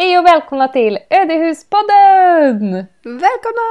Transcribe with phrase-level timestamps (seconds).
[0.00, 2.86] Hej och välkomna till Ödehuspodden!
[3.02, 3.68] Välkomna!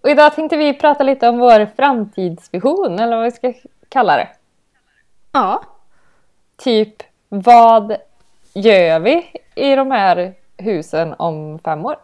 [0.00, 3.52] Och idag tänkte vi prata lite om vår framtidsvision, eller vad vi ska
[3.88, 4.28] kalla det.
[5.32, 5.62] Ja.
[6.56, 6.94] Typ,
[7.28, 7.96] vad
[8.54, 11.96] gör vi i de här husen om fem år?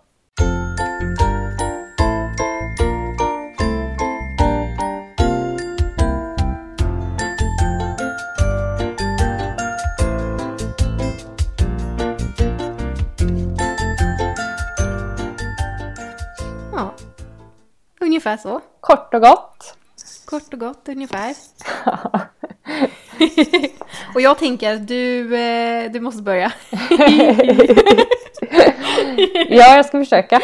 [18.28, 18.60] Ungefär så.
[18.80, 19.76] Kort och gott.
[20.24, 21.34] Kort och gott ungefär.
[24.14, 26.52] och jag tänker att du, eh, du måste börja.
[29.48, 30.40] ja, jag ska försöka.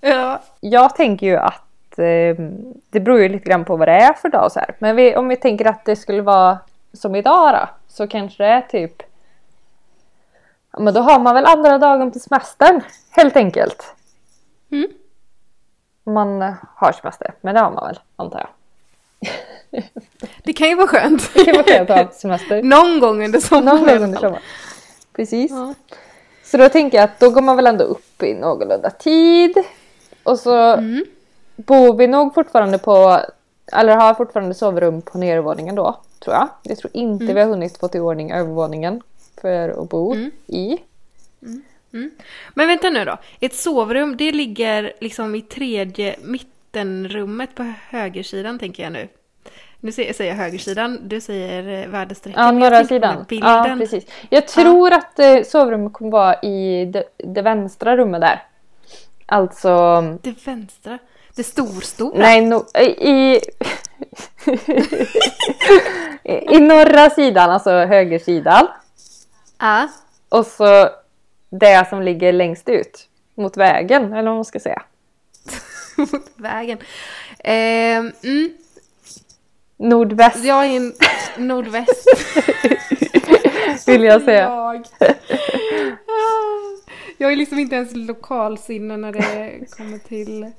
[0.00, 0.42] ja.
[0.60, 2.36] Jag tänker ju att eh,
[2.90, 4.74] det beror ju lite grann på vad det är för dag så här.
[4.78, 6.58] Men vi, om vi tänker att det skulle vara
[6.92, 9.02] som idag då, så kanske det är typ
[10.72, 12.80] Ja, men då har man väl andra dagen på semestern,
[13.10, 13.94] helt enkelt.
[14.70, 14.88] Mm.
[16.04, 18.48] Man har semester, men det har man väl, antar jag.
[20.44, 21.34] Det kan ju vara skönt.
[21.34, 22.62] Det kan vara skönt att ha semester.
[22.62, 23.76] Någon gång under sommaren.
[23.80, 24.22] Någon i gång alla under fall.
[24.22, 24.42] sommaren.
[25.16, 25.50] Precis.
[25.50, 25.74] Ja.
[26.44, 29.54] Så då tänker jag att då går man väl ändå upp i någorlunda tid.
[30.22, 31.04] Och så Mm.
[31.56, 33.20] bor vi nog fortfarande på,
[33.72, 36.48] eller har fortfarande sovrum på nedervåningen då, tror jag.
[36.62, 39.02] Jag tror inte vi har hunnit få till ordning övervåningen
[39.40, 40.30] för att bo Mm.
[40.46, 40.78] i.
[42.54, 43.18] Men vänta nu då.
[43.40, 49.08] Ett sovrum, det ligger liksom i tredje mittenrummet på högersidan tänker jag nu.
[49.80, 52.40] Nu säger jag högersidan, du säger eh, väderstrecket.
[52.40, 53.24] Ja, norra sidan.
[53.28, 53.50] Bilden.
[53.50, 54.06] Ja, precis.
[54.30, 58.42] Jag tror att eh, sovrummet kommer vara i det, det vänstra rummet där.
[59.26, 60.98] Alltså, Det vänstra.
[61.36, 62.18] Det storstora.
[62.18, 63.40] nej, no, i, i,
[66.56, 68.66] i norra sidan, alltså högersidan.
[69.58, 69.88] Ja.
[70.28, 70.88] Och så
[71.60, 74.82] det som ligger längst ut mot vägen, eller vad man ska säga.
[75.96, 76.78] mot vägen.
[77.38, 78.50] Ehm, mm,
[79.76, 80.92] Nordväst jag är en
[81.36, 82.06] nordväst.
[83.86, 84.42] vill jag säga.
[84.42, 84.86] Jag.
[87.18, 90.50] jag är liksom inte ens lokalsinne när det kommer till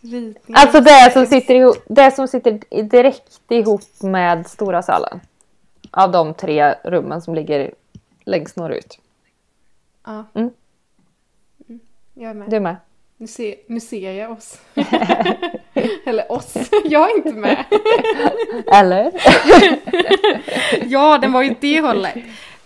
[0.00, 0.60] ritningar.
[0.60, 5.20] Alltså det som sitter, ihop, det som sitter direkt ihop med stora salen.
[5.90, 7.74] Av de tre rummen som ligger
[8.24, 8.98] längst norrut.
[10.04, 10.24] Ja.
[10.34, 10.50] Mm.
[11.68, 11.80] Mm,
[12.14, 12.50] Jag är med.
[12.50, 12.76] Du är med?
[13.16, 14.60] Nu, ser, nu ser jag oss.
[16.06, 16.54] Eller oss.
[16.84, 17.64] Jag är inte med.
[18.72, 19.12] Eller?
[20.86, 22.16] Ja, den var ju det hållet.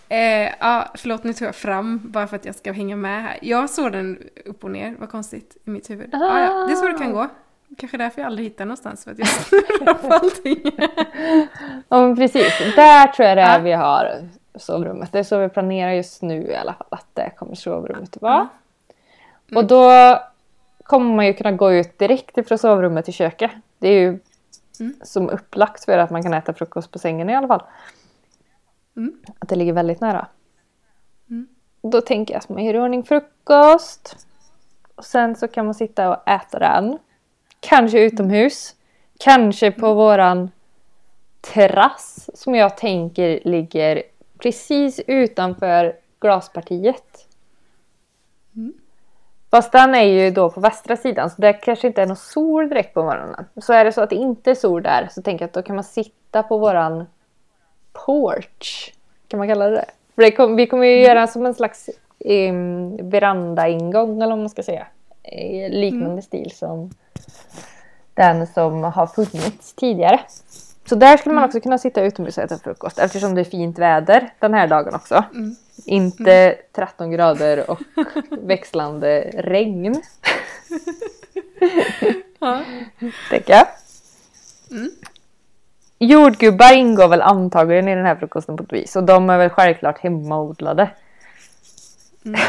[0.09, 0.19] Eh,
[0.61, 3.39] ja, förlåt, nu tog jag fram bara för att jag ska hänga med här.
[3.43, 6.15] Jag såg den upp och ner, vad konstigt, i mitt huvud.
[6.15, 7.29] Ah, ja, det är så det kan gå.
[7.79, 10.63] Kanske därför jag aldrig hittar någonstans, för att jag snurrar på allting.
[11.89, 13.65] Ja men precis, där tror jag det är Ja.
[13.65, 15.13] vi har sovrummet.
[15.13, 18.49] Det är så vi planerar just nu i alla fall att det kommer sovrummet vara.
[19.47, 19.59] Ja.
[19.59, 19.91] Och då
[20.83, 23.51] kommer man ju kunna gå ut direkt ifrån sovrummet till köket.
[23.79, 24.19] Det är ju
[24.81, 24.95] Mm.
[25.03, 27.63] som upplagt för att man kan äta frukost på sängen i alla fall.
[28.97, 29.23] Mm.
[29.39, 30.27] Att det ligger väldigt nära.
[31.31, 31.49] Mm.
[31.83, 34.27] Då tänker jag att man gör i ordning frukost.
[34.95, 36.99] Och sen så kan man sitta och äta den.
[37.61, 38.75] Kanske utomhus.
[39.19, 40.51] Kanske på våran
[41.41, 44.03] terrass som jag tänker ligger
[44.39, 47.27] precis utanför glaspartiet.
[48.57, 48.73] Mm.
[49.51, 52.69] Fast den är ju då på västra sidan så det kanske inte är någon sol
[52.69, 53.45] direkt på morgonen.
[53.57, 55.63] Så är det så att det inte är sol där så tänker jag att då
[55.63, 57.07] kan man sitta på våran
[57.93, 58.95] porch.
[59.29, 59.91] Kan man kalla det det?
[60.15, 64.51] För det kom, vi kommer ju göra som en slags um, verandaingång eller vad man
[64.51, 64.87] ska säga.
[65.23, 66.91] I liknande stil som
[68.15, 70.21] den som har funnits tidigare.
[70.89, 73.79] Så där skulle man också kunna sitta utomhus och äta frukost eftersom det är fint
[73.79, 75.25] väder den här dagen också.
[75.35, 75.57] Mm.
[75.85, 77.81] Inte 13 grader och
[78.31, 80.03] växlande regn.
[82.39, 82.63] Ja.
[83.31, 83.67] Tänker jag.
[84.71, 84.91] Mm.
[85.99, 88.97] Jordgubbar ingår väl antagligen i den här frukosten på ett vis.
[88.97, 90.91] Och de är väl självklart hemmaodlade.
[92.25, 92.41] Mm.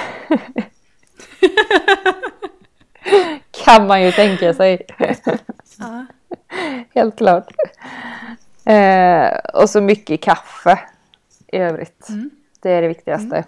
[3.65, 4.81] kan man ju tänka sig.
[5.79, 6.05] Ja.
[6.95, 7.53] Helt klart.
[8.65, 10.79] Eh, och så mycket kaffe
[11.47, 12.09] i övrigt.
[12.09, 12.29] Mm.
[12.59, 13.43] Det är det viktigaste.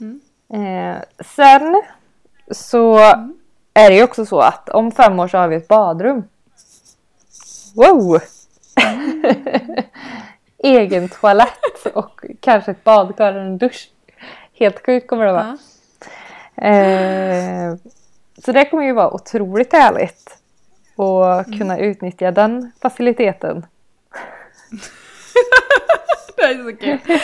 [0.00, 0.20] Mm.
[0.52, 1.02] Eh,
[1.36, 1.82] sen
[2.50, 2.98] så
[3.74, 6.24] är det ju också så att om fem år så har vi ett badrum.
[7.74, 8.18] Wow!
[10.58, 13.90] Egen toalett och kanske ett badkar och en dusch.
[14.52, 15.58] Helt sjukt kommer det vara.
[16.54, 16.64] Ja.
[16.68, 17.74] Eh,
[18.44, 20.38] så det kommer ju vara otroligt härligt.
[20.96, 23.66] Och kunna utnyttja den faciliteten.
[26.36, 27.18] Det är så kul.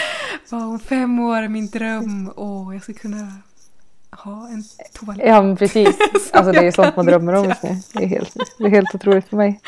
[0.51, 2.33] Om fem år är min dröm.
[2.37, 3.33] Åh, jag ska kunna
[4.11, 5.27] ha en toalett.
[5.27, 5.99] Ja precis.
[6.33, 7.71] Alltså det är ju sånt man drömmer om just nu.
[7.95, 9.61] Det är helt, det är helt otroligt för mig.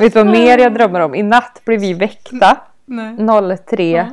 [0.00, 1.14] Vet du vad mer jag drömmer om?
[1.14, 2.56] I natt blev vi väckta.
[2.84, 3.16] Nej.
[3.66, 4.10] 03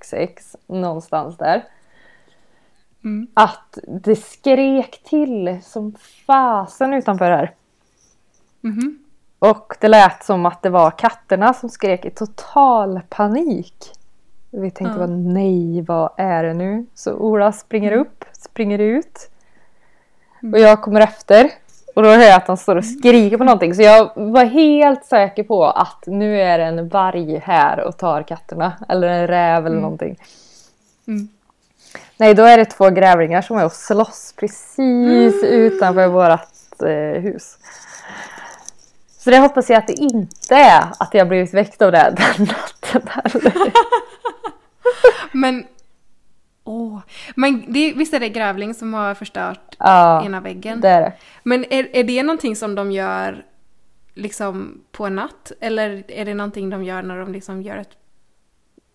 [0.00, 1.64] XX någonstans där.
[3.04, 3.26] Mm.
[3.34, 5.94] Att det skrek till som
[6.26, 7.52] fasen utanför här.
[8.64, 8.98] Mhm.
[9.38, 13.92] Och det lät som att det var katterna som skrek i total panik.
[14.50, 15.06] Vi tänkte Ja.
[15.06, 16.86] bara nej, vad är det nu?
[16.94, 19.30] Så Ola springer upp, springer ut.
[20.52, 21.50] Och jag kommer efter.
[21.94, 23.74] Och då hör jag att han står och skriker på någonting.
[23.74, 28.22] Så jag var helt säker på att nu är det en varg här och tar
[28.22, 28.72] katterna.
[28.88, 30.16] Eller en räv eller någonting.
[31.06, 31.28] Mm.
[32.16, 37.58] Nej, då är det två grävlingar som är och slåss precis utanför vårt eh, hus.
[39.24, 42.46] Så det hoppas jag att det inte är att jag blivit väckt av det den
[42.46, 43.72] natten heller.
[45.32, 45.66] Men,
[46.64, 46.98] åh.
[47.36, 50.80] Men det, visst är det grävling som har förstört Ja, ena väggen?
[50.80, 51.12] det är det.
[51.42, 53.44] Men är, är det någonting som de gör
[54.14, 55.52] liksom på en natt?
[55.60, 57.96] Eller är det någonting de gör när de liksom gör ett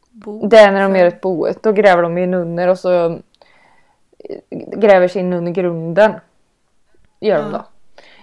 [0.09, 0.47] bo?
[0.47, 1.47] Det är när de gör ett bo.
[1.61, 3.19] Då gräver de i nunnor och så eh,
[4.77, 6.13] gräver sig in under grunden.
[7.19, 7.65] Gör de då.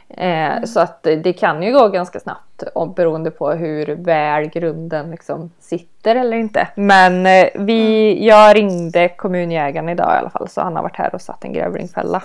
[0.08, 5.10] Eh, Så att det kan ju gå ganska snabbt om, beroende på hur väl grunden
[5.10, 6.68] liksom sitter eller inte.
[6.74, 11.14] Men eh, vi, jag ringde kommunjägaren idag i alla fall så han har varit här
[11.14, 12.22] och satt en grävlingfälla.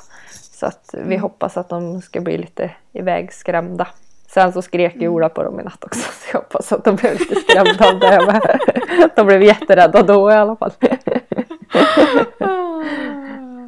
[0.52, 3.88] Så att vi hoppas att de ska bli lite ivägskrämda.
[4.28, 6.96] Sen så skrek ju Ola på dem i natt också så jag hoppas att de
[6.96, 8.60] blev lite skrämda av det.
[9.16, 10.72] De blev jätterädda då i alla fall.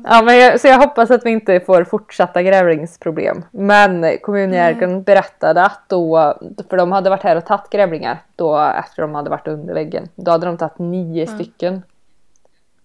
[0.06, 3.44] Ja, men jag, så jag hoppas att vi inte får fortsatta grävlingsproblem.
[3.52, 6.34] Men kommunjägaren berättade att då,
[6.70, 10.10] för de hade varit här och tagit grävlingar då efter de hade varit under väggen.
[10.16, 11.82] Då hade de tagit nio stycken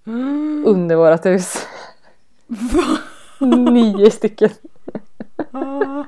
[0.07, 0.65] Mm.
[0.67, 1.67] under vårt hus.
[3.41, 4.51] Nio stycken.
[5.53, 6.05] Ah.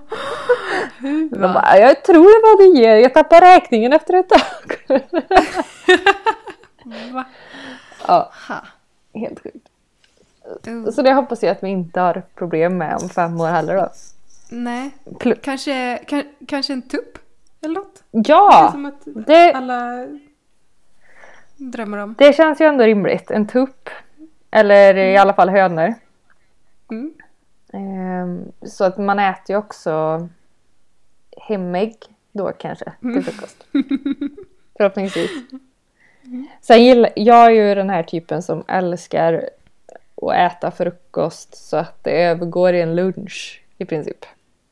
[1.30, 4.98] De bara, jag tror det var nio, jag tappade räkningen efter ett tag.
[7.12, 7.24] Va?
[8.06, 8.56] ja, Ha.
[9.14, 9.68] helt sjukt.
[10.68, 10.90] Uh.
[10.90, 13.88] Så det hoppas jag att vi inte har problem med om fem år heller då.
[14.50, 14.90] Nej.
[15.04, 17.18] Pl- Kanske, kan, kanske en tupp?
[17.62, 18.02] Eller något?
[18.10, 18.68] ja!
[18.72, 20.06] Som att Det, alla
[21.56, 22.14] drömmer om.
[22.18, 23.30] Det känns ju ändå rimligt.
[23.30, 23.88] En tupp.
[24.50, 25.94] Eller i alla fall hönor.
[26.90, 27.14] Mm.
[27.72, 30.28] Ehm, så att man äter ju också
[31.36, 31.96] hemägg
[32.32, 33.66] då kanske till frukost.
[34.76, 35.30] Förhoppningsvis.
[36.60, 39.50] Sen gillar jag är ju den här typen som älskar
[40.22, 44.26] att äta frukost så att det övergår i en lunch i princip.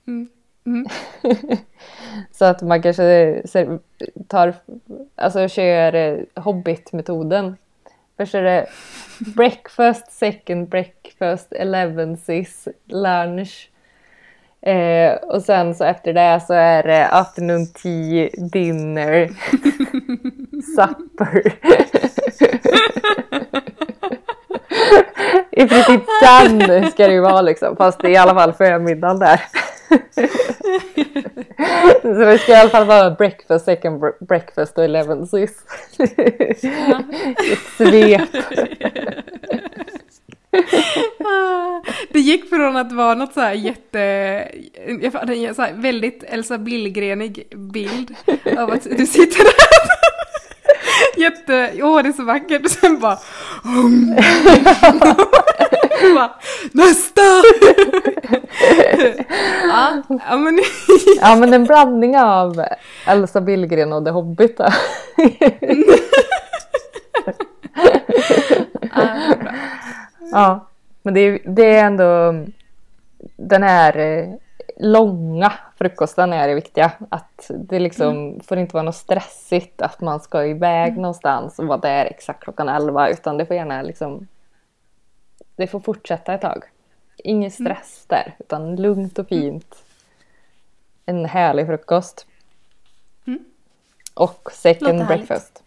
[0.07, 0.29] Mm.
[0.67, 0.87] Mm.
[2.33, 3.43] Så att man kanske
[4.29, 4.55] tar,
[5.17, 7.57] alltså kör eh, Hobbit-metoden.
[8.17, 8.67] Först är det
[9.19, 13.71] breakfast, second breakfast, elevensis, lunch.
[14.61, 19.29] Eh, och sen så efter det så är det afternoon tea, dinner,
[20.77, 21.53] supper.
[25.51, 29.19] I princip den ska det ju vara liksom, fast det är i alla fall förmiddagen
[29.19, 29.41] där.
[32.03, 35.51] Så det ska i alla fall vara breakfast, second breakfast och elevensis.
[35.99, 36.61] Ett
[37.77, 38.21] svep.
[42.13, 43.99] Det gick från att vara något så här jätte...
[45.03, 48.15] Jag en så här väldigt Elsa Billgrenig bild
[48.59, 49.53] av att du sitter där.
[51.17, 51.73] Jätte...
[51.83, 52.65] Åh, det är så vackert.
[52.65, 53.19] Och sen bara...
[53.65, 54.17] Um.
[56.15, 56.31] bara
[56.73, 57.23] Nästa!
[59.63, 60.61] ja, ja, men...
[61.21, 62.65] Ja men en blandning av
[63.07, 64.57] Elsa Billgren och The Hobbit.
[64.57, 64.69] Då.
[68.95, 69.09] Ja.
[70.33, 70.69] Ja,
[71.03, 72.35] men det är, det är ändå
[73.37, 74.29] den här eh,
[74.81, 76.93] långa frukosten är det viktiga.
[77.09, 81.79] Att det liksom får inte vara något stressigt att man ska iväg någonstans och vara
[81.79, 84.29] där exakt klockan 11 utan det får gärna liksom
[85.57, 86.65] det får fortsätta ett tag.
[87.17, 89.85] Ingen stress där utan lugnt och fint.
[91.07, 92.27] En härlig frukost.
[93.27, 93.45] Mm.
[94.15, 95.63] Och second breakfast.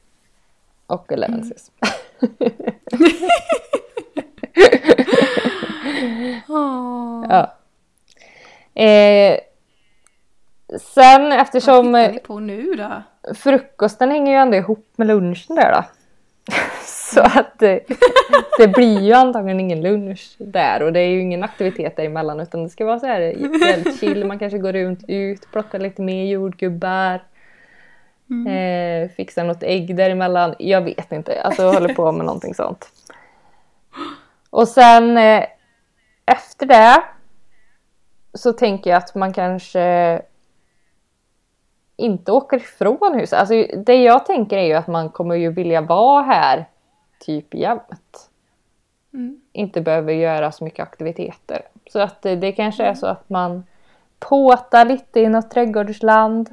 [0.88, 1.72] Och elevensis.
[6.48, 7.26] Åh.
[7.30, 7.58] Ja.
[8.74, 9.40] Eh,
[10.80, 13.04] sen Vad eftersom eh, ni på nu då?
[13.34, 15.84] frukosten hänger ju ändå ihop med lunchen där då.
[16.86, 17.78] Så att eh,
[18.58, 22.64] det blir ju antagligen ingen lunch där och det är ju ingen aktivitet däremellan utan
[22.64, 23.20] det ska vara så här
[23.60, 24.26] väldigt chill.
[24.26, 27.22] Man kanske går runt ut, plockar lite mer jordgubbar.
[28.48, 30.56] Eh, fixar något ägg däremellan.
[30.60, 31.42] Jag vet inte.
[31.42, 32.88] Alltså jag håller på med någonting sånt.
[34.50, 35.46] Och sen eh,
[36.26, 37.04] efter det
[38.34, 40.22] så tänker jag att man kanske
[41.96, 43.40] inte åker ifrån huset.
[43.40, 46.66] Alltså det jag tänker är ju att man kommer ju vilja vara här
[47.20, 48.30] typ jämt.
[49.14, 49.42] Mm.
[49.52, 51.62] Inte behöver göra så mycket aktiviteter.
[51.92, 53.64] Så att det, det kanske är så att man
[54.20, 56.50] påtar lite i något trädgårdsland.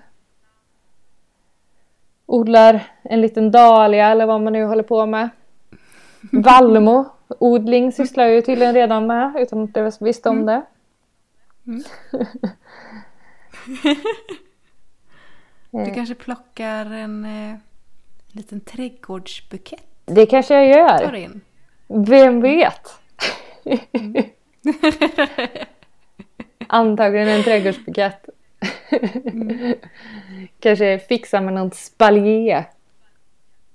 [2.26, 5.28] Odlar en liten dahlia eller vad man nu håller på med.
[6.32, 7.04] Vallmo
[7.38, 10.62] odling sysslar jag ju tydligen redan med utan att jag visste om det.
[15.70, 17.56] Du kanske plockar en eh,
[18.32, 19.84] liten trädgårdsbukett?
[20.04, 21.14] Det kanske jag Tar gör.
[21.14, 21.40] in.
[21.86, 22.88] Vem vet?
[26.66, 28.28] Antagligen en trädgårdsbukett.
[30.60, 32.64] kanske fixa med något spaljé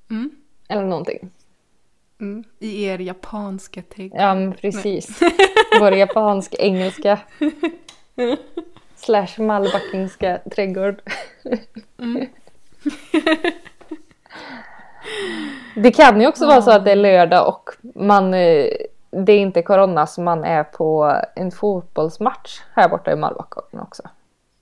[0.10, 0.32] Mm.
[0.68, 1.30] eller någonting.
[2.22, 2.44] Mm.
[2.60, 4.22] I er japanska trädgård.
[4.22, 5.20] Ja men precis.
[5.80, 7.20] Vår japansk-engelska
[8.96, 11.02] slash malbackingska trädgård.
[15.76, 18.68] Det kan ju också vara så att det är lördag och man, eh,
[19.10, 24.04] det är inte corona så man är på en fotbollsmatch här borta i Malbackån också.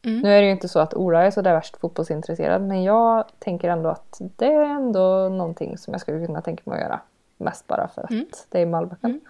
[0.05, 0.19] Mm.
[0.19, 3.25] Nu är det ju inte så att Ola är så där värst fotbollsintresserad men jag
[3.39, 6.99] tänker ändå att det är ändå någonting som jag skulle kunna tänka mig att göra.
[7.41, 8.25] Mest bara för att Mm.
[8.49, 9.21] det är Malbacken.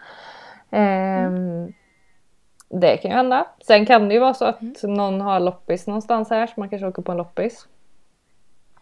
[0.69, 1.73] Ehm,
[2.69, 3.47] det kan ju hända.
[3.67, 6.87] Sen kan det ju vara så att någon har loppis någonstans här så man kanske
[6.87, 7.67] åker på en loppis.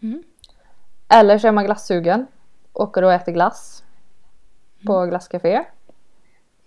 [0.02, 0.22] Mm.
[1.08, 2.26] Eller så är man glassugen.
[2.72, 3.84] Åker och äter glass.
[4.86, 5.64] På glasscafé.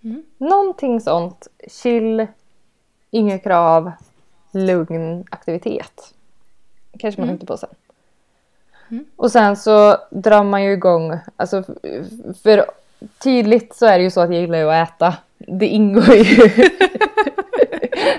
[0.02, 0.24] Mm.
[0.38, 1.48] Någonting sånt.
[1.68, 2.26] Chill.
[3.10, 3.92] Inga krav.
[4.52, 6.14] Lugn aktivitet.
[6.98, 7.70] Kanske man inte på sen.
[8.90, 9.04] Mm.
[9.16, 11.18] Och sen så drar man ju igång.
[11.36, 11.62] Alltså
[12.42, 12.64] för
[13.18, 15.14] tydligt så är det ju så att jag gillar ju att äta.
[15.38, 16.50] Det ingår ju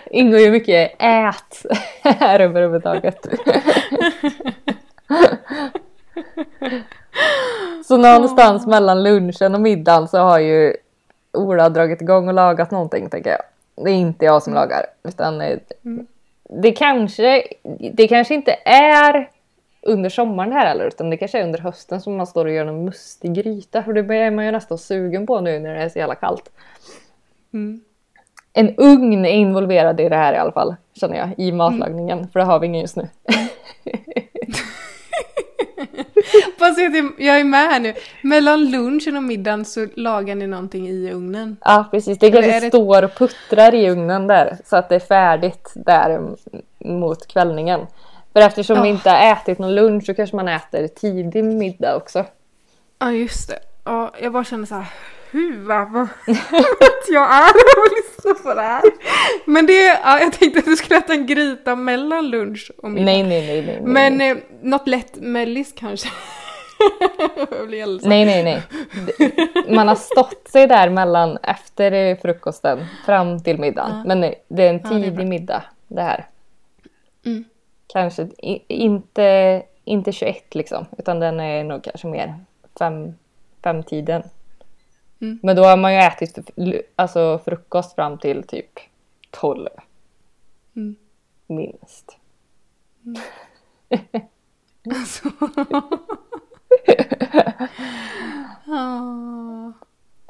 [0.06, 1.66] ingår ju mycket ät
[2.02, 3.28] här överhuvudtaget.
[7.88, 10.76] Så någonstans mellan lunchen och middagen så har ju
[11.34, 13.42] Ola dragit igång och lagat någonting tänker jag.
[13.86, 14.86] Det är inte jag som lagar.
[15.04, 15.58] Utan eh,
[16.50, 17.44] det, kanske,
[17.94, 19.30] det kanske inte är
[19.86, 22.66] under sommaren här heller utan det kanske är under hösten som man står och gör
[22.66, 23.84] någon mustig gryta.
[23.84, 26.50] För det är man ju nästan sugen på nu när det är så jävla kallt.
[27.54, 27.82] Mm.
[28.54, 32.28] En ugn är involverad i det här i alla fall, känner jag, i matlagningen.
[32.28, 33.08] För det har vi ingen just nu.
[37.18, 37.94] Jag, är med här nu.
[38.22, 41.58] Mellan lunchen och middagen så lagar ni någonting i ugnen.
[41.62, 42.20] Ja, precis.
[42.20, 44.58] Det kanske det- står och puttrar i ugnen där.
[44.66, 46.22] Så att det är färdigt där
[46.80, 47.82] mot kvällningen.
[48.36, 48.94] För eftersom vi Ja.
[48.96, 52.26] inte har ätit någon lunch så kanske man äter tidig middag också.
[53.00, 53.60] Ja, just det.
[53.86, 54.86] Ja, jag bara känner så här,
[55.32, 55.88] hur, vad,
[57.10, 58.82] jag är och lyssnar på det här.
[59.46, 59.74] Men det,
[60.04, 63.06] ja, jag tänkte att du skulle äta en gryta mellan lunch och middag.
[63.06, 63.82] Nej, nej, nej, nej.
[63.84, 64.32] Men nej.
[64.32, 66.10] eh, något lätt mellis kanske.
[68.02, 68.62] Nej, nej, nej.
[69.70, 74.04] Man har stått sig där mellan efter eh, frukosten fram till middagen.
[74.06, 75.26] Men nej, det är en tidig bra.
[75.26, 76.26] middag det här.
[77.26, 77.44] Mm.
[77.96, 78.28] Kanske
[78.68, 80.86] inte, inte 21 liksom.
[80.98, 82.36] Utan den är nog kanske mer
[82.80, 83.14] fem,
[83.64, 84.24] femtiden.
[85.22, 85.40] Mm.
[85.44, 86.50] Men då har man ju ätit
[86.96, 88.80] alltså, frukost fram till typ
[89.32, 89.70] 12.
[90.76, 90.96] Mm.
[91.48, 92.18] Minst.
[94.96, 95.30] Alltså.
[98.68, 99.72] Ah.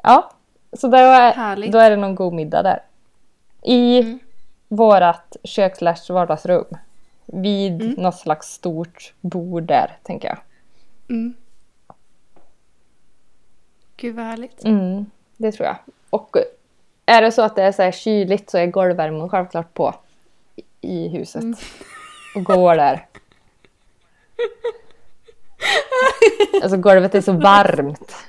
[0.04, 0.32] Ja,
[0.74, 2.84] så då är, då är det någon god middag där.
[3.62, 4.20] I Mm.
[4.68, 6.78] vårat kök vardagsrum.
[7.26, 7.94] Vid Mm.
[7.98, 10.38] något slags stort bord där, tänker jag.
[11.10, 11.34] Mm.
[13.98, 14.64] Gud vad härligt.
[14.64, 15.06] Mm,
[15.38, 15.76] det tror jag.
[16.10, 16.38] Och
[17.06, 19.96] är det så att det är så här kyligt så är golvvärmen självklart på
[20.82, 21.44] i- huset.
[21.44, 21.56] Mm.
[22.36, 23.08] Och går där.
[26.64, 28.16] Alltså golvet är så varmt.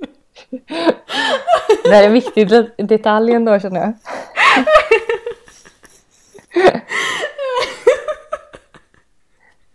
[0.00, 0.15] Det
[1.84, 3.92] här är en viktig de- detalj ändå känner jag.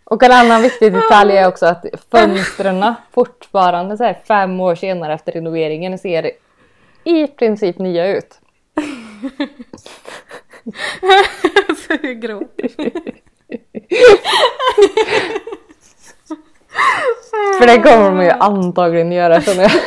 [0.04, 5.14] Och en annan viktig detalj är också att fönstren fortfarande så här fem år senare
[5.14, 6.32] efter renoveringen ser
[7.04, 8.40] i princip nya ut.
[11.70, 12.72] alltså jag gråter.
[17.60, 19.72] För det kommer de ju antagligen göra känner jag.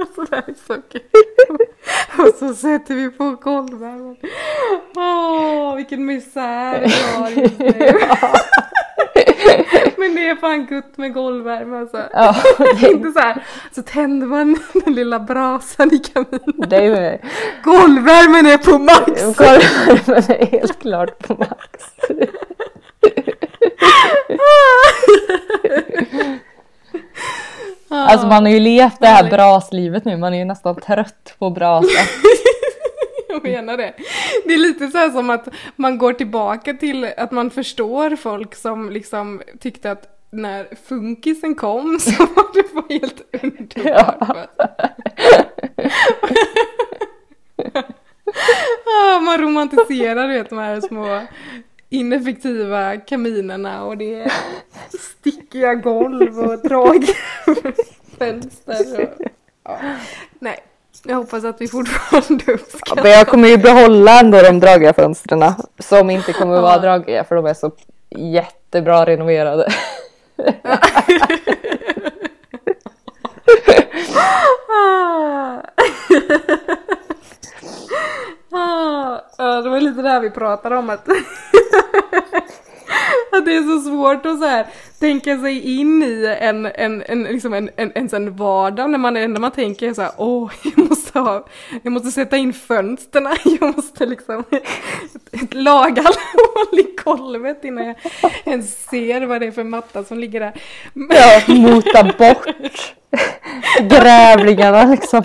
[0.00, 2.56] Alltså det här är så kul.
[2.56, 4.16] sätter vi på golvvärmen.
[4.96, 8.00] Åh, vilken misär vi har just nu.
[9.96, 12.02] Men det är fan gott med golvvärme alltså.
[12.12, 12.36] Ja,
[12.88, 16.68] Inte så här, så tänder man den lilla brasan i kaminen.
[16.68, 17.20] det är.
[17.64, 19.22] Golvvärmen är på max!
[19.22, 21.84] Golvvärmen är helt klart på max.
[27.88, 29.32] Alltså man har ju levt det här Härligt.
[29.32, 31.88] braslivet nu, man är ju nästan trött på brasa.
[33.28, 33.94] Jag menar det.
[34.44, 38.54] Det är lite så här som att man går tillbaka till att man förstår folk
[38.54, 44.48] som liksom tyckte att när funkisen kom så var det bara helt underbart.
[48.86, 51.20] Ah, man romantiserar du vet de här små
[51.88, 54.32] ineffektiva kaminerna och det är
[54.98, 57.14] stickiga golv och tråkiga
[58.18, 59.02] fönster.
[59.02, 59.22] Och,
[59.64, 59.78] ja.
[60.38, 60.58] Nej,
[61.04, 65.52] jag hoppas att vi fortfarande uppskattar Men jag kommer ju behålla ändå de dragiga fönstren
[65.78, 66.78] som inte kommer vara Ja.
[66.78, 67.72] dragiga för de är så
[68.10, 69.68] jättebra renoverade.
[74.68, 75.62] Ah.
[78.52, 81.08] Ah, ja, det var lite det här vi pratade om att,
[83.32, 84.66] att det är så svårt att så här,
[84.98, 89.14] tänka sig in i en, en, en, liksom en, en, en sån vardag när man,
[89.14, 91.46] när man tänker så här, åh, jag måste ha,
[91.82, 94.44] jag måste sätta in fönsterna, jag måste liksom
[95.50, 97.96] laga alla hål i golvet innan jag
[98.44, 100.52] ens ser vad det är för matta som ligger där.
[100.94, 102.94] Ja, mota bort
[103.80, 105.22] grävlingarna liksom.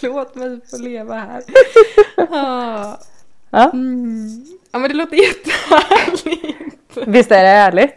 [0.00, 1.42] Låt mig få leva här.
[2.30, 2.96] Ah.
[3.54, 4.44] Ja, Mm.
[4.72, 6.64] Ja men det låter jättehärligt.
[7.06, 7.96] visst är det härligt?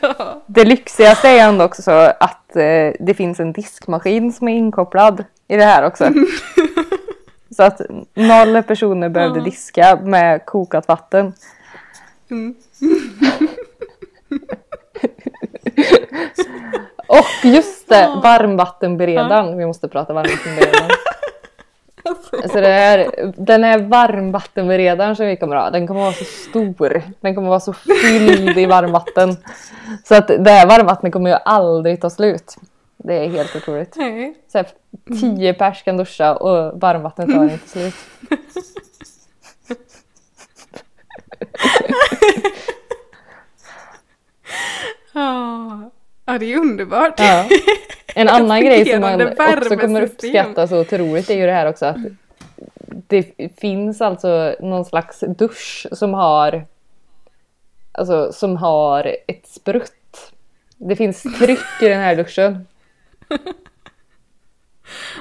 [0.00, 0.42] Ja.
[0.46, 1.90] Det lyxigaste är ändå också så
[2.20, 6.10] att eh, det finns en diskmaskin som är inkopplad i det här också.
[7.56, 7.80] Så att
[8.14, 9.44] noll personer behövde Ja.
[9.44, 11.32] diska med kokat vatten.
[12.30, 12.54] Mm.
[17.06, 19.58] Och just det, varmvattenberedaren.
[19.58, 20.90] Vi måste prata varmvattenberedaren.
[22.52, 27.02] Så det är, den här varmvattenberedaren som vi kommer ha, den kommer vara så stor.
[27.20, 29.36] Den kommer vara så fylld i varmvatten.
[30.04, 32.56] Så att det här varmvattnet kommer ju aldrig ta slut.
[32.96, 33.96] Det är helt otroligt.
[33.96, 34.34] Nej.
[34.52, 34.66] Så här,
[35.20, 37.94] tio pers kan duscha och varmvattnet tar inte slut.
[45.14, 45.90] Ja.
[46.24, 47.20] ja det är underbart.
[47.20, 47.48] Ja.
[48.14, 51.86] En annan grej som man också kommer uppskatta så otroligt är ju det här också
[51.86, 51.96] att
[53.06, 56.66] det finns alltså någon slags dusch som har
[57.92, 60.32] alltså som har ett sprutt.
[60.76, 62.66] Det finns tryck i den här duschen.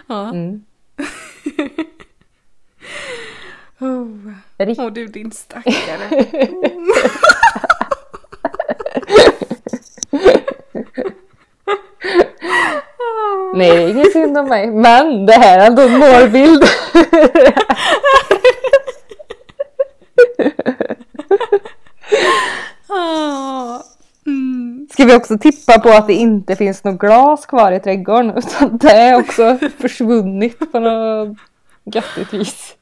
[0.07, 0.29] Ja.
[0.29, 0.65] Mm.
[3.79, 4.33] Oh.
[4.57, 6.25] Åh du din stackare.
[13.53, 14.71] Nej, det är ingen synd om mig.
[14.71, 16.63] Men det här är ändå en målbild.
[22.87, 23.79] Ah.
[24.25, 24.87] Mm.
[24.91, 28.77] Ska vi också tippa på att det inte finns något glas kvar i trädgården utan
[28.77, 31.37] det är också försvunnit på något
[31.83, 32.75] göttigt vis.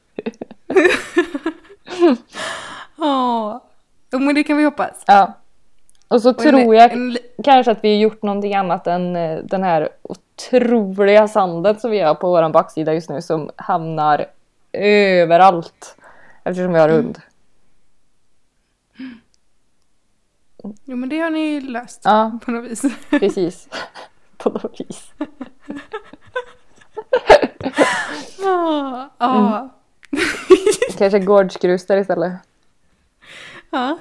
[2.96, 3.64] Ja.
[4.14, 5.02] Jo men det kan vi hoppas.
[5.06, 5.41] Ja.
[6.12, 9.16] Och så Och en- tror jag en kanske att vi har gjort någonting annat än
[9.16, 14.26] eh, den här otroliga sanden som vi har på våran baksida just nu som hamnar
[14.72, 15.96] överallt.
[16.44, 17.20] Eftersom vi har hund.
[20.84, 22.82] Jo men det har ni löst Ja, på något vis.
[23.10, 23.68] precis.
[24.38, 25.12] på något vis.
[28.42, 29.10] Ja.
[29.18, 29.68] Ja.
[30.98, 32.32] Kanske gårdsgrus där istället.
[33.70, 33.98] ja.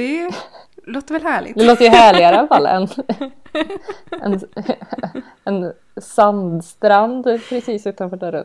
[0.00, 1.58] Det låter väl härligt.
[1.58, 2.88] Det låter ju härligare i alla fall än
[4.22, 4.40] en,
[5.44, 8.44] en sandstrand precis utanför dörren.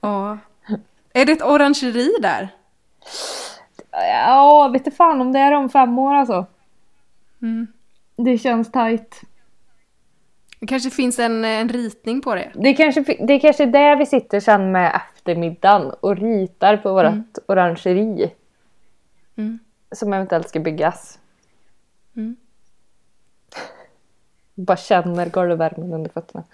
[0.00, 0.38] Ja.
[1.12, 2.48] Är det ett orangeri där?
[3.90, 6.46] Ja, vet inte fan om det är om fem år alltså.
[7.42, 7.66] Mm.
[8.16, 9.20] Det känns tajt.
[10.60, 12.52] Det kanske finns en, en ritning på det.
[12.54, 16.92] Det är kanske det är kanske där vi sitter sen med eftermiddagen och ritar på
[16.94, 18.32] vårt orangeri
[19.36, 19.58] Mm.
[19.92, 21.18] som eventuellt ska byggas.
[22.16, 22.36] Mm.
[24.54, 26.44] Bara känner golvvärmen under fötterna.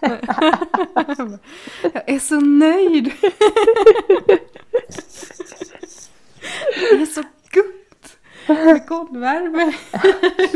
[1.92, 3.12] Jag är så nöjd!
[6.90, 8.16] Det är så gott!
[8.48, 9.72] Med golvvärme.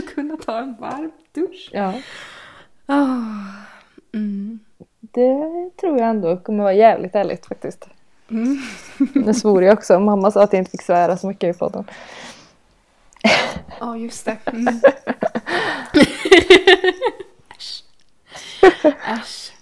[0.14, 1.70] Kunna ta en varm dusch.
[1.72, 1.94] Ja.
[2.86, 3.52] Ah,
[4.14, 4.58] mm.
[5.10, 7.88] Det tror jag ändå kommer vara jävligt ärligt faktiskt.
[8.30, 8.58] Mm.
[9.14, 10.00] Nu svor jag också.
[10.00, 11.84] Mamma sa att jag inte fick svära så mycket i podden.
[13.80, 14.36] Ja, just det.
[14.46, 14.66] Mm.
[17.56, 17.84] Äsch.
[19.08, 19.52] Äsch.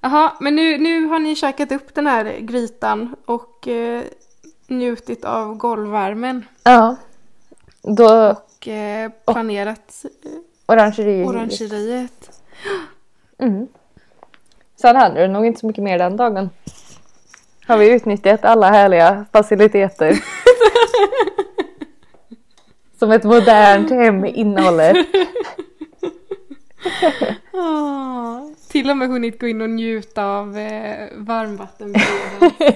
[0.00, 4.02] Jaha, men nu, nu har ni käkat upp den här grytan och eh,
[4.66, 6.96] njutit av golvvärmen Ja.
[7.82, 10.30] Då och eh, planerat eh,
[10.66, 11.24] orangeri.
[11.24, 12.40] orangeriet.
[13.38, 13.68] Mm.
[14.80, 16.50] Sen hände det nog inte så mycket mer den dagen.
[17.66, 20.18] Har vi utnyttjat alla härliga faciliteter.
[22.98, 25.06] Som ett modernt hem innehåller.
[27.52, 32.74] Ah, till och med hunnit gå in och njuta av eh, varmvattenbredens eh,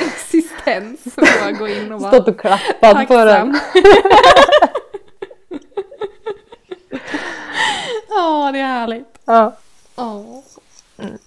[0.00, 1.16] existens.
[1.16, 3.60] Och bara gå in och vara Stått och klappat på den.
[8.08, 9.18] Ja, det är härligt.
[9.24, 9.56] Ja.
[9.96, 10.40] Åh.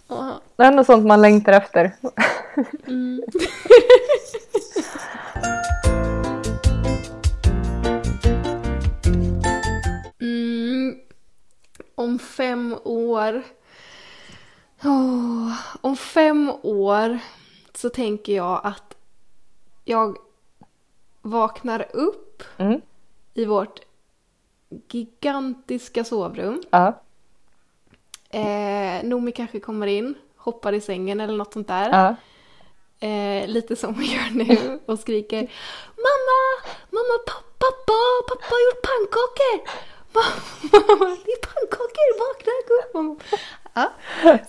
[0.08, 0.32] Åh.
[0.56, 1.96] Det är ändå sånt man längtar efter.
[2.88, 3.22] Mm.
[10.22, 11.00] Mm.
[11.96, 13.44] Om fem år.
[14.84, 17.20] Åh, om fem år
[17.74, 18.96] så tänker jag att
[19.86, 20.18] jag
[21.22, 22.82] vaknar upp Mm.
[23.34, 23.80] i vårt
[24.92, 26.62] gigantiska sovrum.
[26.70, 27.02] Ja.
[28.30, 31.90] Eh, Nomi kanske kommer in, hoppar i sängen eller något sånt där.
[31.90, 32.16] Ja.
[33.08, 35.42] Eh, lite som hon gör nu och skriker
[36.06, 36.40] Mamma!
[36.90, 39.58] Mamma, pappa, pappa, pappa har gjort pannkakor!
[40.72, 43.24] Mamma, det är pannkakor, vakna, gå upp.
[43.74, 43.92] Ja.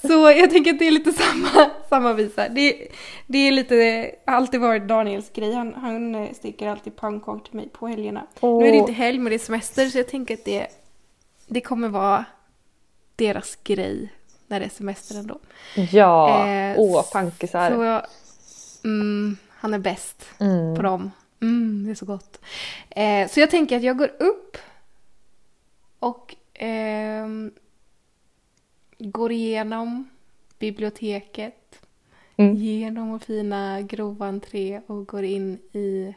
[0.09, 2.49] Så jag tänker att det är lite samma, samma visa.
[2.49, 2.88] Det,
[3.27, 5.53] det är lite, har alltid varit Daniels grej.
[5.53, 8.27] Han, han eh, sticker alltid pannkakor till mig på helgerna.
[8.41, 8.59] Åh.
[8.59, 10.67] Nu är det inte helg men det är semester så jag tänker att det,
[11.47, 12.25] det kommer vara
[13.18, 14.12] deras grej
[14.46, 15.38] när det är semester ändå.
[15.92, 16.48] Ja.
[16.48, 17.70] Eh, Åh, pankisar.
[17.70, 18.07] Så
[18.88, 20.76] mm, han är bäst Mm.
[20.76, 21.11] på dem.
[21.40, 22.40] Mm, det är så gott.
[22.90, 24.57] Eh, så jag tänker att jag går upp
[25.98, 27.52] och ehm,
[28.98, 30.09] går igenom
[30.59, 31.81] biblioteket.
[32.37, 32.54] Mm.
[32.54, 36.14] Genom vår fina grova entré och går in i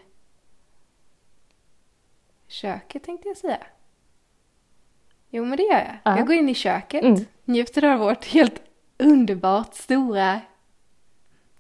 [2.48, 3.64] köket tänkte jag säga.
[5.34, 5.98] Jo men det gör jag.
[6.04, 6.18] Ja.
[6.18, 7.26] Jag går in i köket, Mm.
[7.46, 8.62] njuter av vårt helt
[8.98, 10.42] underbart stora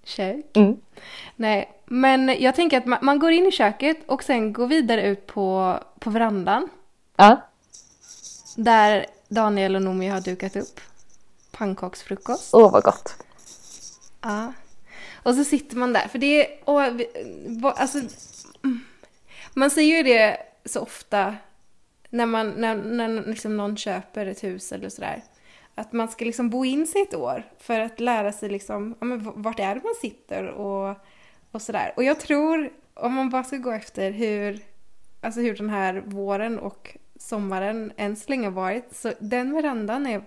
[0.03, 0.57] kök.
[0.57, 0.77] Mm.
[1.36, 5.07] Nej, men jag tänker att man, man går in i köket och sen går vidare
[5.07, 6.69] ut på, på verandan.
[7.15, 7.41] Ja.
[8.55, 10.79] Där Daniel och Nomi har dukat upp
[11.51, 12.53] pannkaksfrukost.
[12.53, 13.23] Åh, vad gott.
[14.21, 14.53] Ja.
[15.23, 16.69] Och så sitter man där, för det är...
[16.69, 16.81] Och,
[17.81, 17.97] alltså,
[18.63, 18.79] mm.
[19.53, 21.36] man säger ju det så ofta
[22.12, 25.24] när, man, när, när liksom någon köper ett hus eller sådär.
[25.76, 29.06] Att man ska liksom bo in sig ett år för att lära sig liksom, ja,
[29.06, 30.95] men vart är det man sitter och,
[31.52, 31.93] och sådär.
[31.95, 34.60] Och jag tror, om man bara ska gå efter hur,
[35.21, 40.21] alltså hur den här våren och sommaren än så länge varit, så den verandan är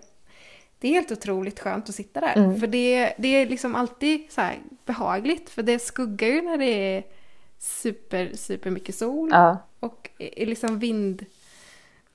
[0.78, 2.36] det är helt otroligt skönt att sitta där.
[2.36, 2.60] Mm.
[2.60, 4.42] För det, det är liksom alltid så
[4.84, 5.50] behagligt.
[5.50, 7.04] För det skuggar ju när det är
[7.58, 9.28] super, super mycket sol.
[9.32, 9.58] Ja.
[9.80, 11.26] Och är liksom vind...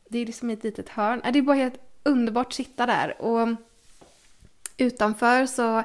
[0.09, 1.21] Det är liksom ett litet hörn.
[1.33, 3.21] Det är bara helt underbart att sitta där.
[3.21, 3.47] Och
[4.77, 5.83] utanför så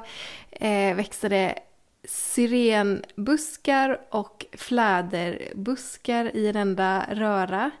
[0.51, 1.59] eh, växer det
[2.07, 7.71] syrenbuskar och fläderbuskar i en enda röra.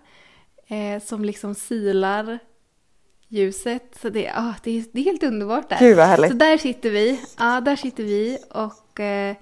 [0.67, 2.39] Eh, som liksom silar
[3.27, 3.97] ljuset.
[4.01, 5.79] Så det, ah, det, är, det är helt underbart där.
[5.79, 6.31] Gud vad härligt.
[6.31, 7.21] Så där sitter vi.
[7.37, 9.35] Ja, där sitter vi och eh,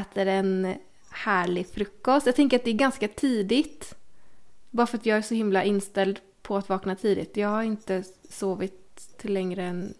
[0.00, 0.74] äter en
[1.10, 2.26] härlig frukost.
[2.26, 3.94] Jag tänker att det är ganska tidigt.
[4.72, 7.36] Bara för att jag är så himla inställd på att vakna tidigt.
[7.36, 9.94] Jag har inte sovit till längre än...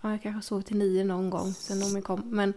[0.00, 2.22] Ja, jag kanske har sovit till nio någon gång sen Nomi kom.
[2.26, 2.52] Men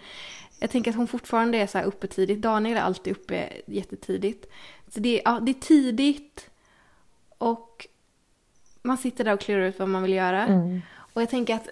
[0.60, 2.42] jag tänker att hon fortfarande är så här uppe tidigt.
[2.42, 4.46] Daniel är alltid uppe jättetidigt.
[4.88, 6.50] Så det, är- ja, det är tidigt.
[7.38, 7.88] Och
[8.82, 10.46] man sitter där och klurar ut vad man vill göra.
[10.48, 10.82] Mm.
[10.96, 11.70] Och jag tänker att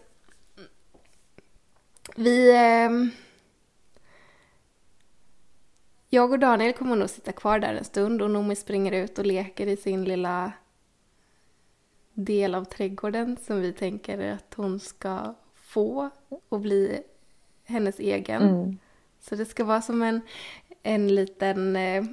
[2.15, 2.51] vi...
[2.57, 3.11] ehm,
[6.09, 9.25] jag och Daniel kommer nog sitta kvar där en stund och Noomi springer ut och
[9.25, 10.51] leker i sin lilla
[12.13, 16.09] del av trädgården som vi tänker att hon ska få
[16.49, 17.03] och bli
[17.63, 18.41] hennes egen.
[18.41, 18.77] Mm.
[19.19, 20.21] Så det ska vara som en,
[20.83, 21.75] en liten...
[21.75, 22.03] Eh,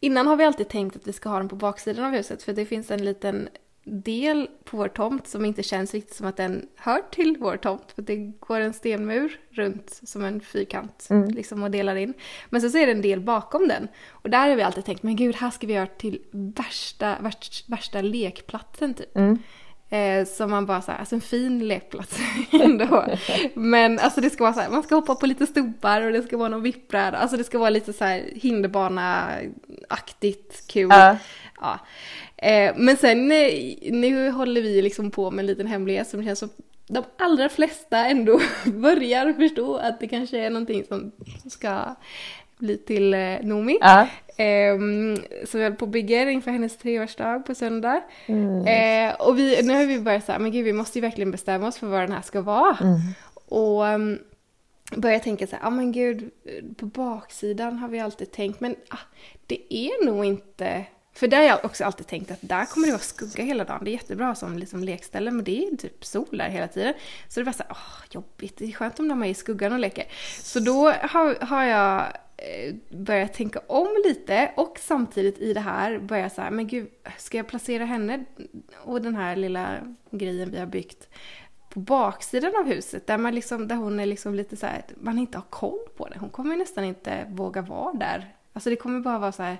[0.00, 2.52] innan har vi alltid tänkt att vi ska ha den på baksidan av huset för
[2.52, 3.48] det finns en liten
[3.84, 7.92] del på vår tomt som inte känns riktigt som att den hör till vår tomt.
[7.94, 11.28] För det går en stenmur runt som en fyrkant Mm.
[11.28, 12.14] liksom och delar in.
[12.50, 13.88] Men sen så är det en del bakom den.
[14.10, 17.64] Och där har vi alltid tänkt, men gud, här ska vi göra till värsta, värsta,
[17.68, 19.16] värsta lekplatsen typ.
[19.16, 19.38] Mm.
[19.92, 22.18] Eh, som man bara såhär, alltså en fin lekplats
[22.52, 23.04] ändå.
[23.54, 26.22] Men alltså det ska vara så här, man ska hoppa på lite stubbar och det
[26.22, 27.16] ska vara någon vippbräda.
[27.18, 30.88] Alltså det ska vara lite så här hinderbana-aktigt kul.
[30.90, 31.16] Ja.
[31.60, 31.78] Ja.
[32.42, 36.38] Eh, men sen eh, nu håller vi liksom på med en liten hemlighet som känns
[36.38, 36.50] som
[36.86, 41.12] de allra flesta ändå börjar förstå att det kanske är någonting som
[41.46, 41.94] ska
[42.58, 43.78] bli till eh, Nomi.
[43.80, 44.08] Ja.
[44.36, 48.02] Ehm, så vi håller på och bygger inför hennes treårsdag på söndag.
[48.26, 48.66] Mm.
[48.66, 51.68] Eh, och vi, nu har vi börjat säga, men gud vi måste ju verkligen bestämma
[51.68, 52.76] oss för vad den här ska vara.
[52.80, 52.98] Mm.
[53.48, 54.18] Och um,
[54.96, 56.30] börja tänka så här, ja ah, men gud,
[56.76, 58.98] på baksidan har vi alltid tänkt, men ah,
[59.46, 60.84] det är nog inte
[61.20, 63.84] för där har jag också alltid tänkt att där kommer det vara skugga hela dagen.
[63.84, 66.94] Det är jättebra som liksom lekställe men det är typ sol där hela tiden.
[67.28, 69.72] Så det var så här, åh jobbigt, det är skönt om de är i skuggan
[69.72, 70.04] och leker.
[70.42, 72.00] Så då har, har jag
[72.36, 76.88] eh, börjat tänka om lite och samtidigt i det här börja så här, men gud,
[77.18, 78.24] ska jag placera henne
[78.74, 79.78] och den här lilla
[80.10, 81.08] grejen vi har byggt
[81.70, 85.18] på baksidan av huset där, man liksom, där hon är liksom lite så här, man
[85.18, 86.18] inte har koll på det.
[86.18, 88.34] Hon kommer nästan inte våga vara där.
[88.52, 89.56] Alltså det kommer bara vara så här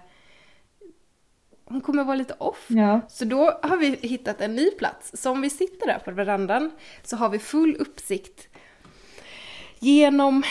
[1.70, 2.66] hon kommer vara lite off.
[2.68, 3.00] Ja.
[3.08, 5.10] Så då har vi hittat en ny plats.
[5.14, 6.70] Så om vi sitter där på verandan
[7.02, 8.48] så har vi full uppsikt
[9.78, 10.42] genom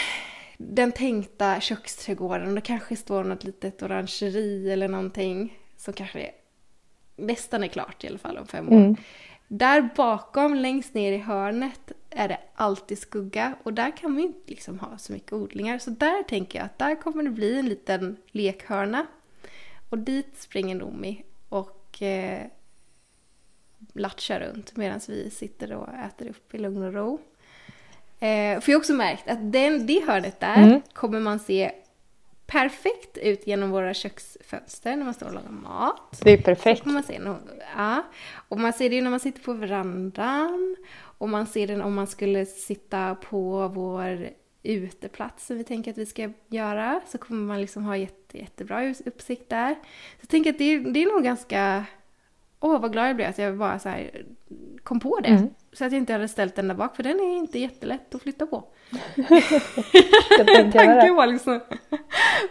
[0.58, 2.56] den tänkta köksträdgården.
[2.56, 6.32] Det kanske står något litet orangeri eller någonting som kanske är,
[7.16, 8.74] nästan är klart i alla fall om fem år.
[8.74, 8.96] Mm.
[9.48, 14.40] Där bakom, längst ner i hörnet, är det alltid skugga och där kan vi inte
[14.46, 15.80] liksom ha så mycket odlingar.
[15.80, 19.06] Så där tänker jag att där kommer det bli en liten lekhörna.
[19.90, 22.46] Och dit springer Nomi och eh,
[23.94, 27.20] latchar runt medan vi sitter och äter upp i lugn och ro.
[28.20, 30.82] Eh, för jag har också märkt att den, det hörnet där Mm.
[30.94, 31.72] kommer man se
[32.46, 36.20] perfekt ut genom våra köksfönster när man står och lagar mat.
[36.24, 36.86] Det är perfekt.
[36.86, 38.04] Man se någon, ja.
[38.50, 40.76] Och man ser det när man sitter på verandan.
[40.94, 44.30] Och man ser den om man skulle sitta på vår
[44.64, 47.02] uteplats som vi tänker att vi ska göra.
[47.08, 49.74] Så kommer man liksom ha jätte, jättebra uppsikt där.
[49.74, 51.86] Så jag tänker att det, är- det är nog ganska...
[52.60, 54.26] Åh, vad glad jag blev att jag bara så här
[54.84, 55.30] kom på det.
[55.30, 55.50] Mm.
[55.74, 58.22] Så att jag inte hade ställt den där bak, för den är inte jättelätt att
[58.22, 58.64] flytta på.
[60.74, 61.60] Tanken var liksom...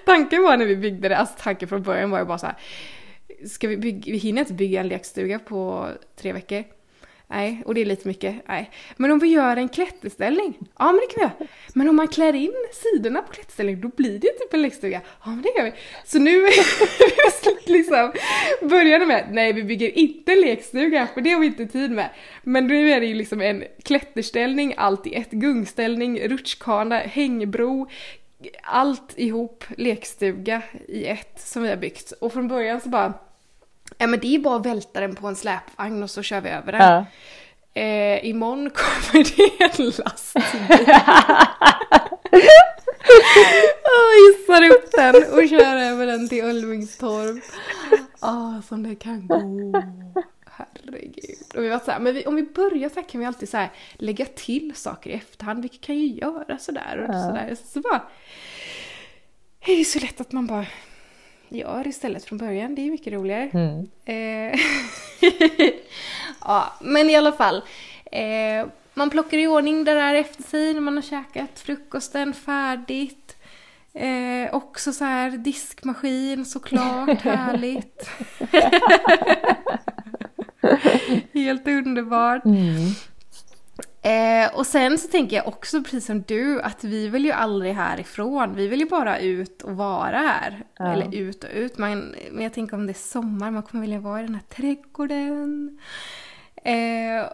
[0.06, 2.56] Tanken var när vi byggde det, alltså tanken från början var ju bara så här.
[3.48, 6.64] Ska vi bygga, vi hinner inte bygga en lekstuga på tre veckor.
[7.30, 8.36] Nej, och det är lite mycket.
[8.48, 8.70] Nej.
[8.96, 10.58] Men om vi gör en klätterställning?
[10.78, 11.50] Ja, men det kan vi göra.
[11.74, 15.00] Men om man klär in sidorna på klätterställningen, då blir det typ en lekstuga.
[15.24, 15.72] Ja, men det gör vi.
[16.04, 16.46] Så nu
[17.66, 18.12] liksom
[18.62, 22.10] började med, nej vi bygger inte en lekstuga, för det har vi inte tid med.
[22.42, 27.88] Men nu är det ju liksom en klätterställning, allt i ett, gungställning, rutschkana, hängbro,
[28.62, 32.12] allt ihop, lekstuga i ett som vi har byggt.
[32.12, 33.12] Och från början så bara,
[33.98, 36.48] ja men det är bara att välta den på en släpvagn och så kör vi
[36.50, 36.80] över den.
[36.82, 37.04] Ja.
[37.80, 40.42] Eh, imorgon kommer det en lastbil.
[43.84, 47.44] och hissar upp den och kör över den till Ulvingstorp.
[48.20, 49.72] Ah, som det kan gå.
[50.50, 51.38] Herregud.
[51.56, 53.48] Och vi var så här, men vi, om vi börjar så här kan vi alltid
[53.48, 55.62] så här lägga till saker i efterhand.
[55.62, 57.22] Vi kan ju göra sådär och Ja.
[57.22, 57.56] sådär.
[57.72, 58.02] Så bara...
[59.66, 60.66] Det är så lätt att man bara
[61.48, 62.74] gör istället från början.
[62.74, 63.50] Det är mycket roligare.
[63.52, 63.88] Mm.
[64.04, 64.60] Eh,
[66.44, 67.62] ja, men i alla fall.
[68.12, 73.36] Eh, man plockar i ordning det där efter sig när man har käkat frukosten färdigt.
[73.94, 78.10] Eh, också så här diskmaskin såklart, härligt.
[81.32, 82.44] Helt underbart.
[82.44, 82.94] Mm.
[84.02, 87.74] Eh, och sen så tänker jag också precis som du att vi vill ju aldrig
[87.74, 88.54] härifrån.
[88.54, 90.64] Vi vill ju bara ut och vara här.
[90.76, 90.92] Ja.
[90.92, 91.78] Eller ut och ut.
[91.78, 94.42] Man, men jag tänker om det är sommar, man kommer vilja vara i den här
[94.42, 95.78] trädgården.
[96.56, 97.30] Eh,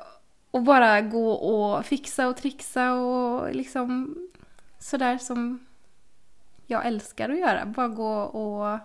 [0.50, 4.16] och bara gå och fixa och trixa och liksom
[4.78, 5.66] sådär som
[6.66, 7.66] jag älskar att göra.
[7.66, 8.78] Bara gå och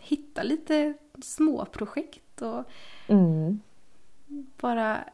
[0.00, 2.64] hitta lite små projekt och
[3.08, 3.60] Mm.
[4.60, 5.04] bara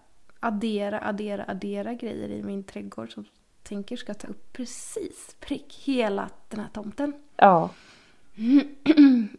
[0.41, 5.83] addera, addera, addera grejer i min trädgård som jag tänker ska ta upp precis prick
[5.85, 7.13] hela den här tomten.
[7.37, 7.71] Ja.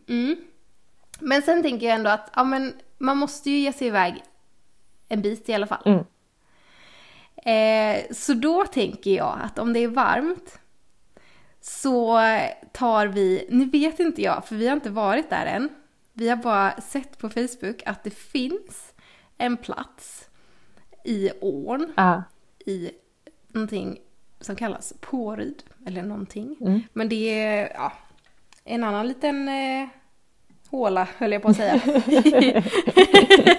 [0.07, 0.35] Mm.
[1.19, 4.23] Men sen tänker jag ändå att ja, men man måste ju ge sig iväg
[5.07, 5.83] en bit i alla fall.
[5.85, 6.05] Mm.
[7.35, 10.59] Eh, så då tänker jag att om det är varmt
[11.61, 12.19] så
[12.71, 15.69] tar vi, nu vet inte jag för vi har inte varit där än.
[16.13, 18.93] Vi har bara sett på Facebook att det finns
[19.37, 20.29] en plats
[21.03, 22.23] i ån Ja.
[22.65, 22.91] i
[23.47, 23.99] någonting
[24.39, 26.55] som kallas Påryd, eller någonting.
[26.61, 26.81] Mm.
[26.93, 27.93] Men det är ja,
[28.65, 29.87] en annan liten eh,
[30.69, 31.75] håla, höll jag på att säga,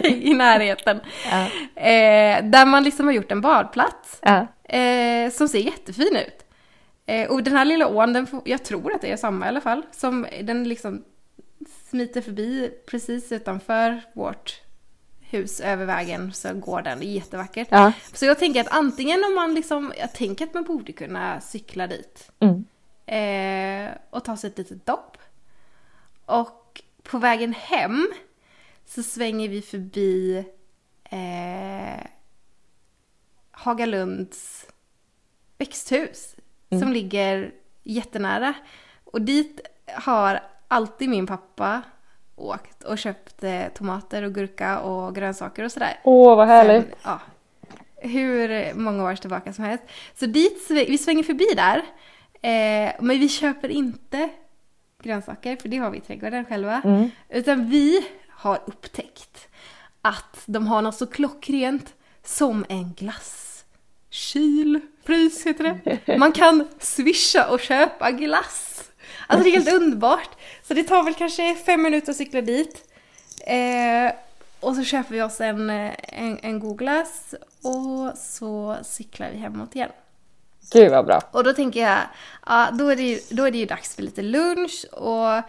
[0.05, 1.01] i, närheten.
[1.31, 1.43] Ja.
[1.83, 4.47] Eh, där man liksom har gjort en badplats Ja.
[4.77, 6.45] eh, som ser jättefin ut.
[7.07, 9.49] Eh, och den här lilla ån, den får, jag tror att det är samma i
[9.49, 11.05] alla fall, som den liksom
[11.91, 14.62] smiter förbi precis utanför vårt
[15.33, 17.69] hus över vägen så går den, det är jättevackert.
[17.71, 17.93] Ja.
[18.13, 21.87] Så jag tänker att antingen om man liksom, jag tänker att man borde kunna cykla
[21.87, 22.65] dit Mm.
[23.07, 25.17] eh, och ta sig ett litet dopp.
[26.27, 28.09] Och på vägen hem
[28.87, 30.45] så svänger vi förbi
[31.05, 32.07] eh,
[33.51, 34.67] Hagalunds
[35.59, 36.37] växthus
[36.81, 38.55] som ligger jättenära.
[39.05, 41.83] Och dit har alltid min pappa
[42.49, 46.01] åkt och köpt eh, tomater och gurka och grönsaker och sådär.
[46.05, 46.85] Åh, vad härligt.
[46.85, 47.21] Sen, ja,
[47.97, 49.85] hur många år tillbaka som helst.
[50.15, 51.77] Så dit, vi svänger förbi där.
[52.43, 54.29] Eh, men vi köper inte
[55.03, 56.83] grönsaker, för det har vi i trädgården själva.
[56.85, 57.11] Mm.
[57.29, 59.49] Utan vi har upptäckt
[60.03, 63.65] att de har något så klockrent som en glass.
[64.11, 66.19] Kylfrys heter det.
[66.19, 68.91] Man kan swisha och köpa glass.
[69.27, 70.31] Alltså det är helt underbart.
[70.63, 72.93] Så det tar väl kanske fem minuter att cykla dit.
[73.47, 74.13] Eh,
[74.61, 79.75] och så köper vi oss en, en, en god glass och så cyklar vi hemåt
[79.77, 79.91] igen.
[80.73, 81.21] Gud vad bra.
[81.31, 81.99] Och då tänker jag,
[82.47, 85.43] ja då är det ju, då är det ju dags för lite lunch och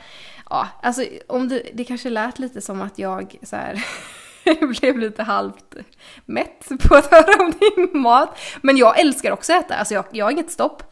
[0.49, 3.85] ja, alltså om det, det kanske lät lite som att jag så här
[4.79, 5.75] blev lite halvt
[6.25, 8.39] mätt på att höra om din mat.
[8.61, 10.83] Men jag älskar också att äta, alltså jag, jag har inget stopp.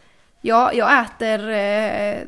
[0.41, 2.21] Jag, jag äter eh,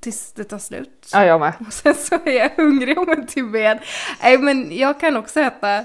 [0.00, 1.10] tills det tar slut.
[1.12, 1.52] Ja, jag med.
[1.66, 3.80] Och sen så är jag hungrig om en timme
[4.22, 5.84] Nej men jag kan också äta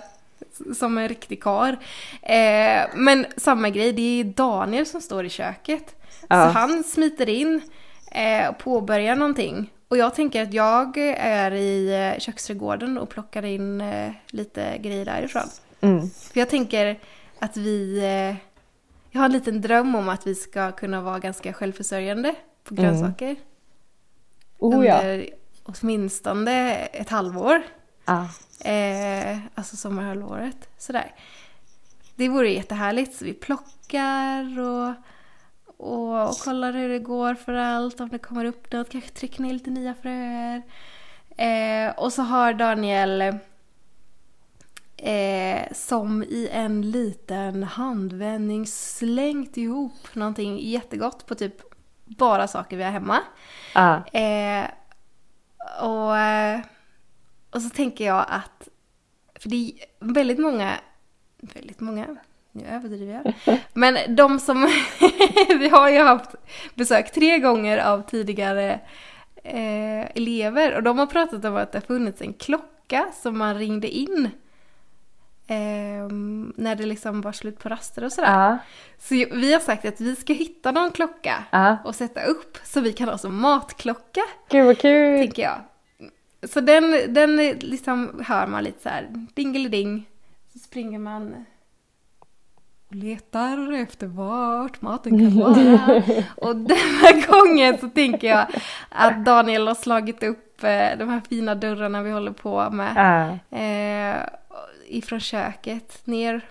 [0.78, 1.78] som en riktig kar.
[2.22, 5.96] Eh, men samma grej, det är Daniel som står i köket.
[6.28, 6.28] Ja.
[6.28, 7.62] Så han smiter in
[8.12, 9.72] eh, och påbörjar någonting.
[9.88, 15.06] Och jag tänker att jag är i eh, köksträdgården och plockar in eh, lite grejer
[15.06, 15.50] därifrån.
[15.82, 16.10] Mm.
[16.10, 17.00] För jag tänker
[17.40, 17.98] att vi...
[17.98, 18.36] Eh,
[19.12, 23.36] jag har en liten dröm om att vi ska kunna vara ganska självförsörjande på Mm.
[24.58, 24.98] Oh ja.
[24.98, 25.30] under
[25.64, 27.62] åtminstone ett halvår.
[28.06, 28.28] ja.
[28.70, 30.70] Eh, alltså sommarhalvåret.
[30.78, 31.16] Sådär.
[32.16, 33.16] Det vore jättehärligt.
[33.16, 34.94] Så vi plockar och,
[35.78, 38.00] och, och kollar hur det går för allt.
[38.00, 38.90] Om det kommer upp något.
[38.90, 40.62] Kanske trycker ner lite nya fröer.
[41.38, 43.22] Eh, och så har Daniel
[44.98, 51.75] eh, som i en liten handvändning slängt ihop någonting jättegott på typ
[52.06, 53.20] bara saker vi har hemma.
[53.74, 54.06] Ja.
[54.20, 54.66] Eh,
[55.82, 56.60] och, eh,
[57.50, 58.68] och så tänker jag att,
[59.40, 60.72] för det är väldigt många,
[61.38, 62.18] väldigt många,
[62.52, 64.62] nu överdriver jag, men de som,
[65.48, 66.36] vi har ju haft
[66.76, 68.80] besök tre gånger av tidigare
[69.44, 73.58] eh, elever och de har pratat om att det har funnits en klocka som man
[73.58, 74.30] ringde in
[75.48, 76.08] eh,
[76.56, 78.32] när det liksom var slut på raster och sådär.
[78.32, 78.58] Ja.
[78.98, 81.78] Så vi har sagt att vi ska hitta någon klocka Ja.
[81.86, 85.20] och sätta upp så vi kan ha som matklocka, Gud vad kul.
[85.20, 85.56] tänker jag.
[86.50, 90.06] Så den, den liksom hör man lite så här, dingeliding.
[90.54, 91.46] Så springer man
[92.90, 96.04] och letar efter vart maten kan vara.
[96.36, 98.46] och den här gången så tänker jag
[98.90, 102.94] att Daniel har slagit upp eh, de här fina dörrarna vi håller på med.
[103.52, 103.58] Ja.
[103.58, 104.16] Eh,
[104.88, 106.42] ifrån köket ner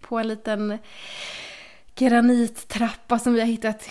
[0.00, 0.78] på en liten
[1.94, 3.88] granittrappa som vi har hittat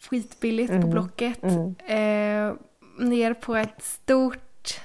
[0.00, 1.42] skitbilligt på Mm, Blocket.
[1.42, 1.74] mm.
[1.86, 2.54] Eh,
[2.98, 4.80] ner på ett stort,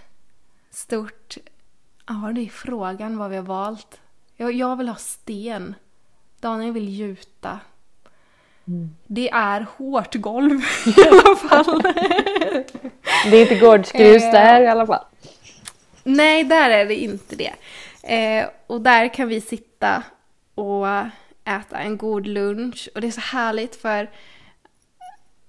[0.72, 1.38] stort,
[2.08, 4.00] ja det är frågan vad vi har valt.
[4.38, 5.76] Jag, jag vill ha sten.
[6.40, 7.60] Daniel vill gjuta.
[8.68, 8.96] Mm.
[9.08, 11.82] Det är hårt golv i alla fall.
[13.32, 14.32] Det är inte gårdsgrus Eh.
[14.32, 15.06] där i alla fall.
[16.04, 17.54] Nej, där är det inte det.
[18.04, 20.04] Eh, och där kan vi sitta
[20.56, 20.88] och
[21.46, 22.90] äta en god lunch.
[22.96, 24.10] Och det är så härligt för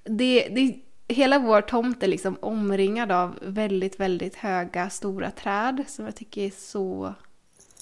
[0.04, 6.04] det, det, hela vår tomt är liksom omringad av väldigt, väldigt höga, stora träd som
[6.04, 7.14] jag tycker är så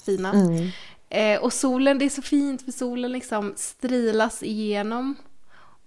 [0.05, 0.31] fina.
[0.33, 0.69] Mm.
[1.09, 5.15] Eh, och solen, det är så fint för solen liksom strilas igenom.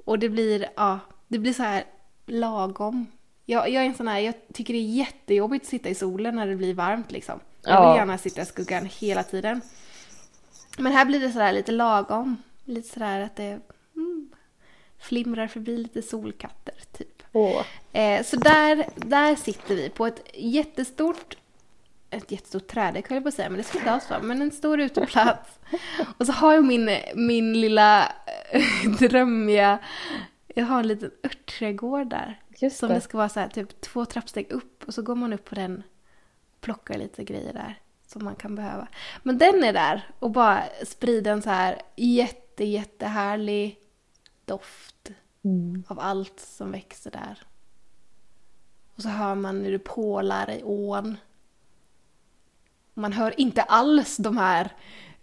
[0.04, 0.98] Och det blir, ja,
[1.28, 1.84] det blir så här
[2.26, 3.06] lagom.
[3.48, 6.36] Jag, jag är en sån här, jag tycker det är jättejobbigt att sitta i solen
[6.36, 7.40] när det blir varmt liksom.
[7.62, 7.96] Jag vill Ja.
[7.96, 9.60] gärna sitta i skuggan hela tiden.
[10.78, 12.36] Men här blir det sådär lite lagom.
[12.64, 13.60] Lite sådär att det
[13.96, 14.30] mm,
[14.98, 17.22] flimrar förbi lite solkatter typ.
[17.32, 17.62] Åh.
[17.92, 21.36] Eh, så där, där sitter vi på ett jättestort
[22.10, 24.42] ett jättestort trädäck höll jag på att säga, men det ska inte alls vara, men
[24.42, 25.50] en stor uteplats.
[26.18, 28.12] Och så har jag min, min lilla
[28.98, 29.78] drömmiga,
[30.54, 32.40] jag har en liten örtträdgård där.
[32.58, 32.94] Just som det.
[32.94, 35.54] det ska vara så här, typ två trappsteg upp och så går man upp på
[35.54, 35.82] den
[36.54, 38.88] och plockar lite grejer där som man kan behöva.
[39.22, 43.78] Men den är där och bara sprider en så här jätte, jättehärlig
[44.44, 45.10] doft
[45.46, 45.84] Mm.
[45.88, 47.42] av allt som växer där.
[48.96, 51.16] Och så hör man hur det pålar i ån.
[52.94, 54.70] Man hör inte alls de här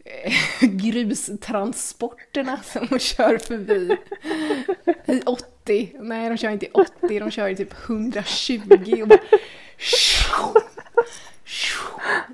[0.05, 0.33] eh,
[0.69, 3.97] grustransporterna som kör förbi
[5.05, 5.21] i
[5.63, 5.95] 80.
[5.99, 9.19] Nej, de kör inte i 80, de kör i typ 120 och bara...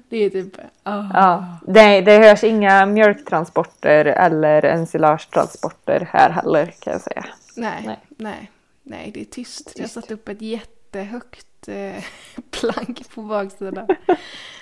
[0.10, 0.58] Det är typ...
[0.84, 1.04] ah.
[1.14, 7.26] Ja, det, det hörs inga mjölktransporter eller ensilagetransporter här heller kan jag säga.
[7.56, 8.00] Nej, Nej.
[8.18, 8.52] nej,
[8.84, 9.72] nej, det är tyst.
[9.76, 9.94] Jag har Tyst.
[9.94, 12.04] satt upp ett jättehögt eh,
[12.52, 13.88] plank på baksidan.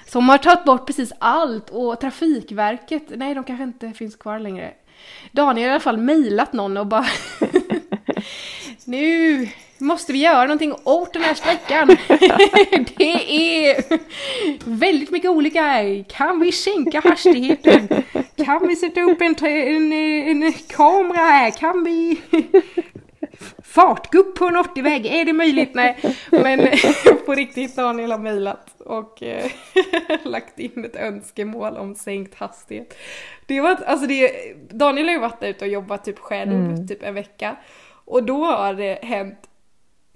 [0.06, 4.74] Som har tagit bort precis allt och Trafikverket, nej de kanske inte finns kvar längre.
[5.32, 7.06] Daniel har i alla fall mejlat någon och bara
[8.88, 11.88] Nu måste vi göra någonting åt den här sträckan.
[12.98, 13.14] Det
[13.70, 13.84] är
[14.70, 15.84] väldigt mycket olika.
[16.08, 17.88] Kan vi sänka hastigheten?
[18.46, 19.94] Kan vi sätta upp en, en,
[20.44, 21.52] en kamera här?
[21.52, 22.22] Kan vi
[23.64, 25.06] fartgupp på en 80-väg?
[25.06, 25.74] Är det möjligt?
[25.74, 25.98] Nej,
[26.32, 26.68] men
[27.26, 29.52] på riktigt Daniel har mejlat och eh,
[30.24, 32.98] lagt in ett önskemål om sänkt hastighet.
[33.46, 34.32] Det var, alltså det,
[34.70, 36.88] Daniel har ju varit där ute och jobbat typ själv Mm.
[36.88, 37.56] typ en vecka
[38.08, 39.48] och då har det hänt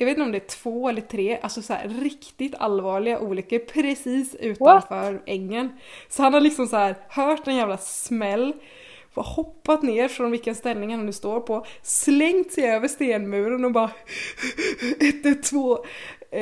[0.01, 3.59] jag vet inte om det är två eller tre, alltså så här riktigt allvarliga olyckor
[3.59, 5.69] precis utanför ängen.
[6.09, 8.53] Så han har liksom så här hört en jävla smäll,
[9.15, 13.91] hoppat ner från vilken ställning han nu står på, slängt sig över stenmuren och bara
[15.23, 15.77] 112.
[16.35, 16.41] Uh,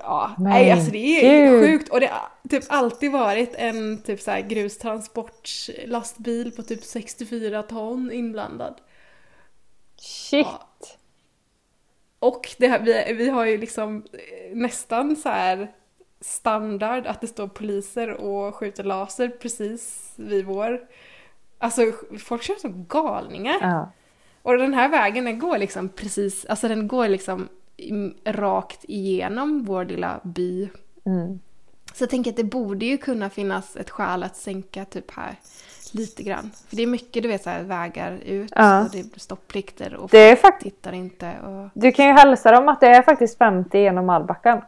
[0.00, 1.64] ja, Men nej alltså det är gud.
[1.64, 7.62] sjukt och det har typ alltid varit en typ så här grustransportlastbil på typ 64
[7.62, 8.74] ton inblandad.
[9.96, 10.46] Shit!
[12.20, 15.72] Och det här, vi, vi har ju liksom eh, nästan så här
[16.20, 20.80] standard att det står poliser och skjuter laser precis vid vår...
[21.58, 21.82] Alltså
[22.18, 23.58] folk kör som galningar.
[23.60, 23.90] Ja.
[24.42, 27.48] Och den här vägen den går liksom precis, alltså den går liksom
[28.24, 30.68] rakt igenom vår lilla by.
[31.06, 31.40] Mm.
[31.94, 35.36] Så jag tänker att det borde ju kunna finnas ett skäl att sänka typ här
[35.94, 36.50] lite grann.
[36.68, 38.80] För det är mycket du vet så här vägar ut Ja.
[38.84, 41.68] och det är stoppplikter och Det är fakt- tittar inte och...
[41.74, 44.60] Du kan ju hälsa dem att det är faktiskt 50 genom Albacken.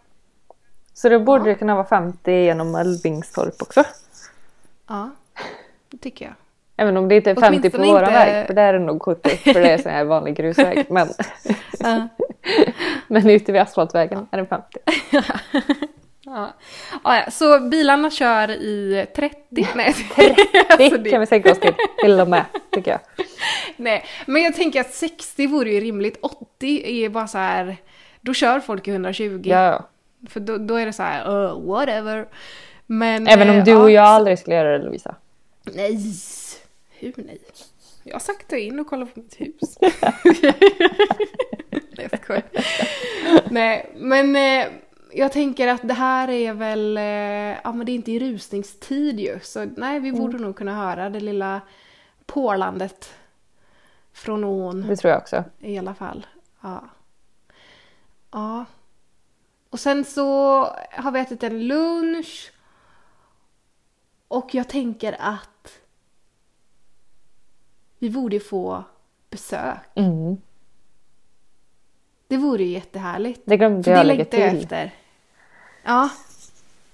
[0.95, 1.45] Så då borde Ja.
[1.47, 3.85] det kunna vara 50 genom Älvingstorp också.
[4.89, 5.11] Ja,
[5.91, 6.35] det tycker jag.
[6.77, 8.47] Även om det inte är 50 på våran inte- väg.
[8.47, 9.29] För där är det nog 70.
[9.37, 10.87] För det är sån här vanlig grusväg.
[10.91, 11.09] Men,
[11.79, 12.09] Ja.
[13.09, 14.79] men ute vid asfaltvägen är det 50.
[16.35, 16.53] Ja.
[17.05, 19.37] Ja, så bilarna kör i 30?
[19.75, 20.35] Nej, 30
[20.69, 21.75] Alltså, det- kan vi sänka oss till.
[22.03, 22.45] Till och med.
[22.71, 23.01] Tycker jag.
[23.77, 26.19] nej, men jag tänker att 60 vore ju rimligt.
[26.23, 27.77] 80 är bara så här,
[28.21, 29.43] då kör folk i 120.
[29.45, 29.89] Ja.
[30.29, 32.29] För då, då är det så här, uh, whatever.
[32.87, 35.15] Men, Även om eh, du och ja, jag aldrig skulle göra det Lovisa.
[35.63, 35.99] Nej,
[36.99, 37.39] hur nej?
[38.05, 39.79] Jag saktar in och kollar på mitt hus.
[41.97, 42.43] nej, jag skojar.
[43.51, 44.67] Nej, men eh,
[45.15, 49.21] jag tänker att det här är väl, eh, ja men det är inte i rusningstid
[49.21, 49.41] ju.
[49.43, 51.61] Så nej, vi borde nog kunna höra det lilla
[52.27, 53.15] pålandet
[54.13, 55.45] från ån Det tror jag också.
[55.61, 56.27] i alla fall.
[56.61, 56.85] Ja.
[58.31, 58.65] Ja.
[59.71, 62.53] Och sen så har vi ätit en lunch.
[64.29, 65.81] Och jag tänker att
[67.99, 68.85] vi borde få
[69.31, 69.79] besök.
[69.95, 70.37] Mm.
[72.27, 73.43] Det vore ju jättehärligt.
[73.45, 74.41] Det glömde jag lägga till.
[74.43, 74.93] efter.
[75.83, 76.11] Ja.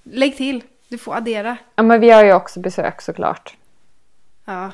[0.03, 0.63] Lägg till.
[0.87, 1.57] Du får addera.
[1.75, 3.57] Ja, men vi har ju också besök såklart.
[4.45, 4.71] Ja.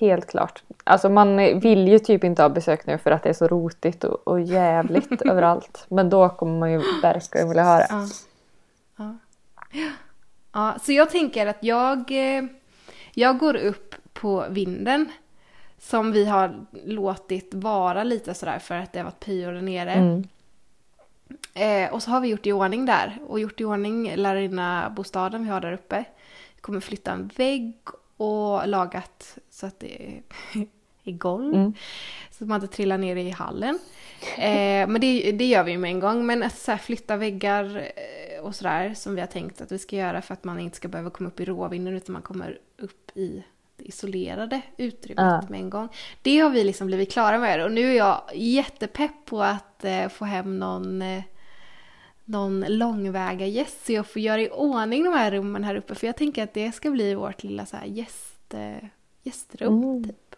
[0.00, 0.62] Helt klart.
[0.84, 4.04] Alltså man vill ju typ inte ha besök nu för att det är så rotigt
[4.04, 5.84] och, och jävligt överallt.
[5.88, 7.86] Men då kommer man ju verkligen vilja ha det.
[7.90, 8.06] Ja.
[8.96, 9.16] Ja.
[10.52, 10.76] ja.
[10.82, 12.44] Så jag tänker att jag, eh,
[13.14, 15.12] jag går upp på vinden.
[15.78, 19.92] Som vi har låtit vara lite sådär för att det har varit pyor där nere.
[19.92, 20.28] Mm.
[21.56, 23.18] Eh, och så har vi gjort i ordning där.
[23.26, 26.04] Och gjort i ordning lärarinna-bostaden vi har där uppe.
[26.54, 27.74] Vi kommer flytta en vägg
[28.16, 30.22] och lagat så att det är,
[31.12, 31.54] golv.
[31.54, 31.74] Mm.
[32.30, 33.78] Så att man inte trillar ner i hallen.
[34.36, 36.26] Eh, men det, det gör vi ju med en gång.
[36.26, 39.96] Men att så flytta väggar eh, och sådär som vi har tänkt att vi ska
[39.96, 43.10] göra för att man inte ska behöva komma upp i råvinden utan man kommer upp
[43.16, 43.44] i
[43.76, 45.42] det isolerade utrymmet Ja.
[45.48, 45.88] med en gång.
[46.22, 50.08] Det har vi liksom blivit klara med och nu är jag jättepepp på att eh,
[50.08, 51.22] få hem någon, eh,
[52.26, 56.06] någon långväga gäst så jag får göra i ordning de här rummen här uppe för
[56.06, 58.88] jag tänker att det ska bli vårt lilla så här gäst, eh,
[59.22, 60.04] gästrum Mm.
[60.04, 60.36] typ.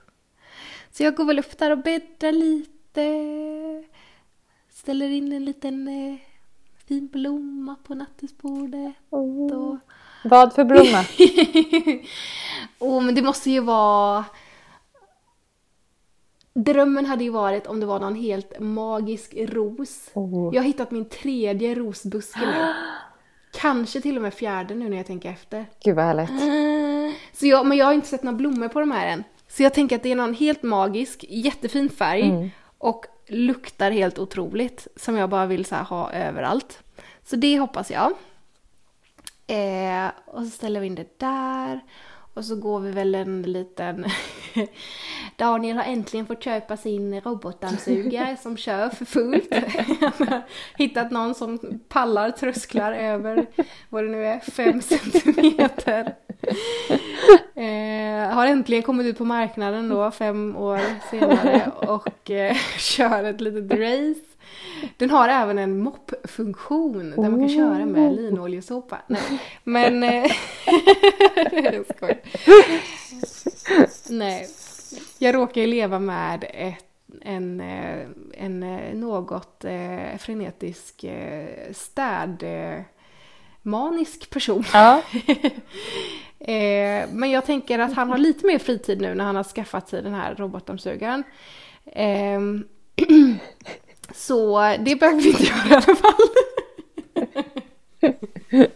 [0.91, 3.05] Så jag går väl upp där och bäddar lite.
[4.70, 6.16] Ställer in en liten eh,
[6.89, 8.93] fin blomma på nattduksbordet.
[9.11, 9.76] Och...
[10.24, 11.05] Vad för blomma?
[12.78, 14.24] Åh, men det måste ju vara...
[16.64, 20.11] Drömmen hade ju varit om det var någon helt magisk ros.
[20.14, 20.54] Oh.
[20.54, 22.72] Jag har hittat min tredje rosbuske nu.
[23.52, 25.66] Kanske till och med fjärde nu när jag tänker efter.
[25.84, 26.30] Gud vad härligt.
[27.38, 29.24] Så jag, men jag har inte sett några blommor på de här än.
[29.48, 32.50] Så jag tänker att det är någon helt magisk, jättefin färg Mm.
[32.78, 36.78] och luktar helt otroligt som jag bara vill ha överallt.
[37.24, 38.12] Så det hoppas jag.
[39.46, 41.80] Eh, och så ställer vi in det där.
[42.39, 44.07] Och så går vi väl en liten...
[45.36, 49.55] Daniel har äntligen fått köpa sin robotdammsugare som kör för fullt.
[50.78, 53.47] Hittat någon som pallar trösklar över,
[53.89, 56.14] vad det nu är, fem centimeter.
[57.55, 60.80] Eh, har äntligen kommit ut på marknaden då, fem år
[61.11, 64.27] senare och eh, kör ett litet race.
[64.96, 68.99] Den har även en moppfunktion där man kan köra med linoljesåpa.
[69.07, 70.03] Nej, men...
[70.03, 70.30] Eh,
[71.53, 72.18] jag skojar.
[74.11, 74.49] Nej.
[75.18, 76.84] Jag råkar ju leva med ett,
[77.22, 82.42] en, eh, en eh, något eh, frenetisk eh, städ...
[82.42, 82.80] Eh,
[83.62, 84.64] manisk person.
[84.72, 85.03] Ja.
[86.40, 89.88] Eh, men jag tänker att han har lite mer fritid nu när han har skaffat
[89.88, 91.24] sig den här robotdammsugaren.
[91.84, 92.40] Eh,
[94.14, 96.14] så det behöver vi inte göra i alla fall.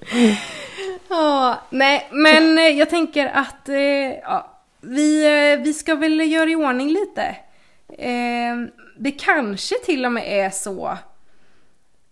[1.08, 3.76] ja, nej, men eh, jag tänker att eh,
[4.22, 7.36] ja, vi, eh, vi ska väl göra i ordning lite.
[7.98, 8.56] Eh,
[8.98, 10.98] det kanske till och med är så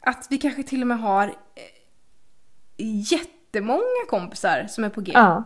[0.01, 5.13] att vi kanske till och med har eh, jättemånga kompisar som är på G.
[5.15, 5.45] ja.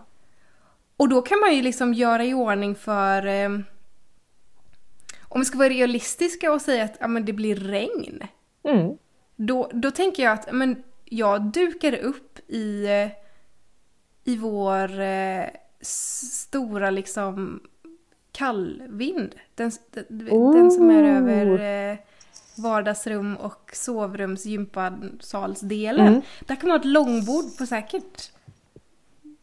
[0.97, 3.27] Och då kan man ju liksom göra i ordning för...
[5.35, 8.23] Om vi ska vara realistiska och säga att ja, men det blir regn.
[8.63, 8.99] Mm.
[9.37, 13.09] Då, då tänker jag att men, jag dukar upp i, eh,
[14.25, 15.45] i vår eh,
[15.81, 17.61] stora liksom
[18.33, 19.35] kallvind.
[19.55, 21.99] Den, den, den som är över eh,
[22.57, 26.09] vardagsrum och sovrums gympasalsdelen.
[26.09, 26.21] Mm.
[26.41, 28.31] Där kan man ha ett långbord på säkert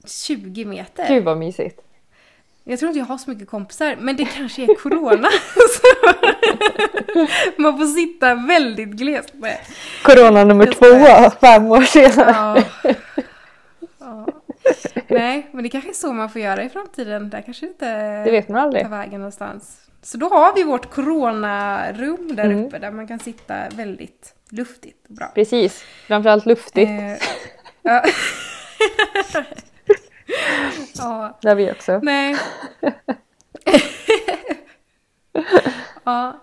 [0.06, 1.08] 20 meter.
[1.08, 1.82] Gud vad mysigt.
[2.64, 5.28] Jag tror inte jag har så mycket kompisar, men det kanske är corona.
[7.58, 9.58] Man får sitta väldigt glest med.
[10.04, 12.32] Corona nummer två, fem år senare.
[12.32, 12.58] Ja.
[14.00, 14.28] Ja.
[15.08, 17.30] Nej, men det kanske är så man får göra i framtiden.
[17.30, 17.86] Där kanske inte
[18.24, 18.84] Det vet man aldrig.
[18.84, 19.78] tar vägen någonstans.
[20.02, 22.66] Så då har vi vårt coronarum där Mm.
[22.66, 25.28] uppe där man kan sitta väldigt luftigt och bra.
[25.36, 25.84] Precis.
[26.08, 26.90] Framförallt luftigt.
[26.90, 27.14] Eh,
[27.82, 28.04] ja.
[30.98, 31.38] ja.
[31.44, 32.00] Har vi också.
[32.04, 32.36] Nej.
[36.04, 36.40] ja.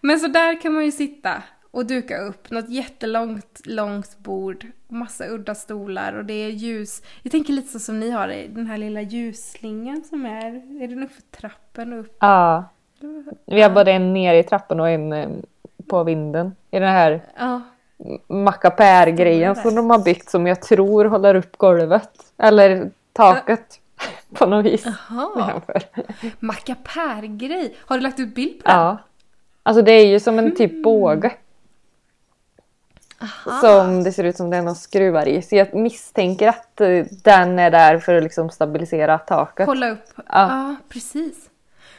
[0.00, 4.66] Men så där kan man ju sitta och duka upp något jättelångt, långt bord.
[4.88, 7.02] Massa udda stolar och det är ljus.
[7.22, 10.46] Jag tänker lite så som ni har det, den här lilla ljusslingan som är,
[10.82, 12.16] är den upp för trappen och upp?
[12.20, 12.64] Ja.
[13.46, 15.28] Vi har både en ner i trappan och en eh,
[15.88, 16.54] på vinden.
[16.70, 17.60] I den här Ja.
[18.28, 22.10] mackapär-grejen som de har byggt som jag tror håller upp golvet.
[22.38, 22.90] Eller
[23.22, 23.80] taket.
[24.34, 24.84] På något vis.
[24.86, 25.82] Jaha, Nedanför.
[26.38, 27.76] mackapär-grej.
[27.80, 28.78] Har du lagt ut bild på den?
[28.80, 28.98] Ja.
[29.62, 31.32] Alltså det är ju som en typ båge.
[33.20, 33.60] Aha.
[33.60, 35.42] Som det ser ut som det är någon skruvar i.
[35.42, 39.66] Så jag misstänker att eh, den är där för att liksom stabilisera taket.
[39.66, 40.04] Kolla upp.
[40.16, 40.76] Ja, Ja.
[40.88, 41.50] precis.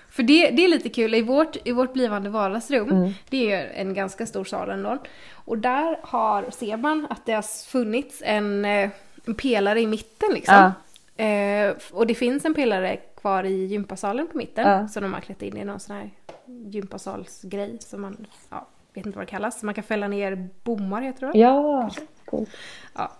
[0.10, 3.12] För det, det är lite kul, i vårt, i vårt blivande vardagsrum, Mm.
[3.30, 4.98] det är en ganska stor sal ändå.
[5.34, 8.90] Och där har, ser man att det har funnits en, eh,
[9.26, 10.72] en pelare i mitten liksom.
[11.20, 14.68] Eh, och det finns en pelare kvar i gympasalen på mitten.
[14.68, 14.88] Ja.
[14.88, 16.10] Som de har klätt in i någon sån här
[16.46, 19.64] gympasalsgrej som man, ja, vet inte vad det kallas.
[19.64, 21.40] Man kan fälla ner bommar heter det?
[21.40, 21.90] Ja.
[22.26, 22.50] Coolt.
[22.96, 23.12] Ja.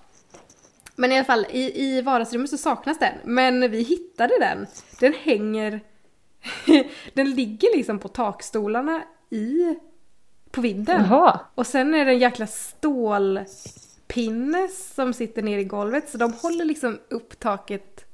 [0.96, 3.14] Men i alla fall, i, i vardagsrummet så saknas den.
[3.24, 4.68] Men vi hittade den.
[5.00, 5.82] Den hänger...
[7.14, 9.76] den ligger liksom på takstolarna i...
[10.52, 11.06] På vinden.
[11.10, 11.40] Jaha.
[11.56, 12.48] Och sen är det en jäkla
[14.10, 16.10] stålpinne som sitter ner i golvet.
[16.10, 18.06] Så de håller liksom upp taket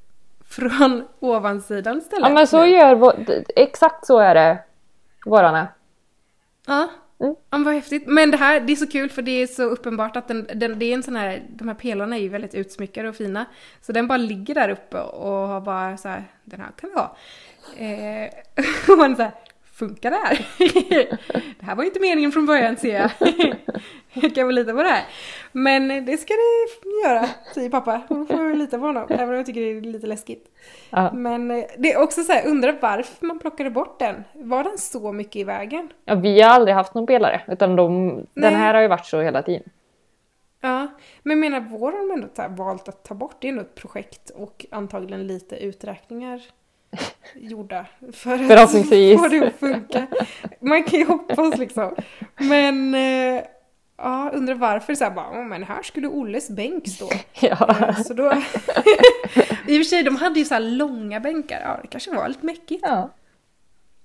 [0.50, 2.28] från ovansidan istället.
[2.28, 3.26] Ja men så gör vår,
[3.56, 4.60] exakt så är det
[5.26, 5.68] vårarna.
[6.68, 6.90] Ja.
[7.20, 7.36] Mm.
[7.50, 8.08] Ja, vad häftigt.
[8.08, 10.80] Men det här, det är så kul för det är så uppenbart att den, den,
[10.80, 13.46] det är en sån här, de här pelarna är ju väldigt utsmyckade och fina.
[13.82, 16.96] Så den bara ligger där uppe och har bara så här, den här kan vi
[16.96, 17.18] ha.
[17.78, 18.30] Eh,
[18.92, 19.32] och man så här,
[19.76, 20.48] funkar det här?
[21.60, 23.12] det här var ju inte meningen från början ser jag.
[24.14, 25.06] jag kan väl lita på det här.
[25.52, 28.02] Men det ska det göra, säger pappa.
[28.10, 30.46] Hon får lita på honom, även om jag tycker det är lite läskigt.
[30.90, 31.12] Ja.
[31.14, 34.24] Men eh, det är också så här, undrar varför man plockade bort den.
[34.34, 35.90] Var den så mycket i vägen?
[36.06, 39.22] Ja, vi har aldrig haft någon pelare utan de, den här har ju varit så
[39.22, 39.70] hela tiden.
[40.62, 40.88] Ja,
[41.24, 43.36] men menar, vår har de ändå ta- valt att ta bort.
[43.40, 46.42] Det är ändå ett projekt och antagligen lite uträkningar
[47.36, 49.20] gjorda för att Förhoppningsvis.
[49.22, 50.08] få det att funka.
[50.60, 51.96] Man kan ju hoppas liksom.
[52.38, 53.44] Men eh,
[53.98, 57.10] ja, undrar varför så här bara, "Åh, men här skulle Olles bänk stå.
[57.40, 57.70] Ja.
[57.90, 58.24] Eh, Så då...
[59.68, 61.62] I och för sig, de hade ju så här långa bänkar.
[61.66, 62.84] Ja, det kanske var lite mäckigt.
[62.88, 63.10] ja.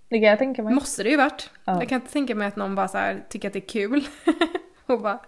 [0.08, 0.74] Det kan jag tänka mig.
[0.74, 1.50] Måste det ju varit.
[1.64, 1.78] Ja.
[1.80, 4.06] Jag kan inte tänka mig att någon bara så här tycker att det är kul.
[4.86, 5.18] och bara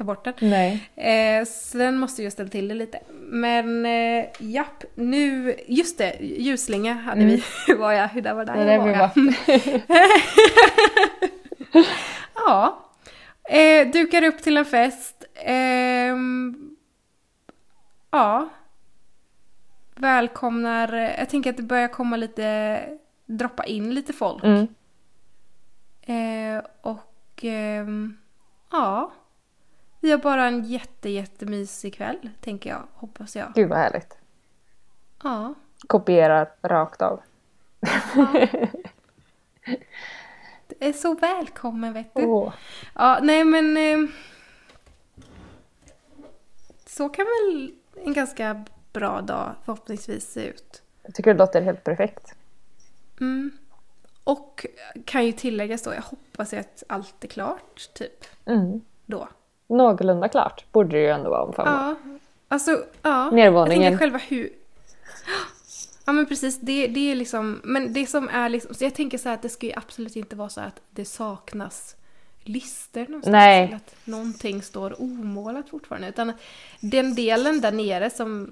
[0.00, 0.34] ta bort den.
[0.40, 0.90] Nej.
[0.96, 3.00] Eh, så den måste ju ställa till det lite.
[3.18, 7.44] Men eh, japp, nu, just det, ljusslinga hade vi.
[7.78, 8.66] var jag, hur där var där Mm.
[8.66, 9.10] Det jag där var.
[9.14, 9.82] vi
[12.34, 12.78] ja.
[13.44, 15.24] Eh, dukar upp till en fest.
[15.34, 16.70] Ehm,
[18.10, 18.48] ja.
[19.94, 22.80] Välkomnar, jag tänker att det börjar komma lite,
[23.26, 24.44] droppa in lite folk.
[24.44, 24.66] Mm.
[26.02, 28.16] Eh, och ehm,
[28.72, 29.12] ja,
[30.00, 33.52] vi har bara en jätte, jättemysig kväll, tänker jag, hoppas jag.
[33.54, 34.16] Gud vad härligt.
[35.22, 35.54] Ja.
[35.86, 37.20] Kopierar rakt av.
[40.66, 42.24] Det är så välkommen vet du.
[42.24, 42.52] Åh.
[42.94, 43.76] Ja, nej men...
[43.76, 44.12] ehm,
[46.86, 47.72] så kan väl
[48.04, 50.82] en ganska bra dag förhoppningsvis se ut.
[51.02, 52.34] Jag tycker det låter helt perfekt.
[53.20, 53.50] Mm.
[54.24, 54.66] Och
[55.04, 58.80] kan ju tilläggas då, jag hoppas att allt är klart, typ, Mm.
[59.06, 59.28] då.
[59.70, 61.74] Någorlunda klart borde det ju ändå vara om fem år.
[61.74, 61.96] Ja,
[62.48, 62.70] alltså
[63.02, 63.36] ja.
[63.36, 64.50] Jag tänker själva hur...
[66.04, 69.18] Ja men precis, det, det är liksom, men det som är liksom, så jag tänker
[69.18, 71.96] så här att det ska ju absolut inte vara så att det saknas
[72.40, 73.32] lister någonstans.
[73.32, 73.64] Nej.
[73.64, 76.08] Eller att någonting står omålat fortfarande.
[76.08, 76.32] Utan
[76.80, 78.50] den delen där nere som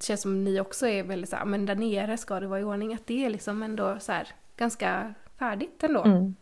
[0.00, 2.64] känns som ni också är väldigt så här, men där nere ska det vara i
[2.64, 2.94] ordning.
[2.94, 6.02] Att det är liksom ändå så här ganska färdigt ändå.
[6.02, 6.34] Mm.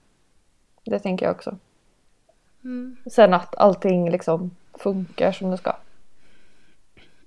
[0.84, 1.59] Det tänker jag också.
[2.65, 2.97] Mm.
[3.07, 5.77] Sen att allting liksom funkar som det ska.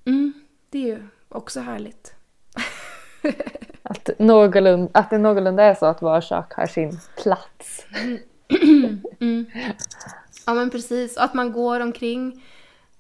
[0.06, 0.34] Mm,
[0.70, 2.14] det är ju också härligt.
[3.84, 7.86] Att, någorlunda, att det någorlunda är så att var sak har sin plats.
[9.20, 9.46] Mm.
[10.46, 12.44] Ja men precis, att man går omkring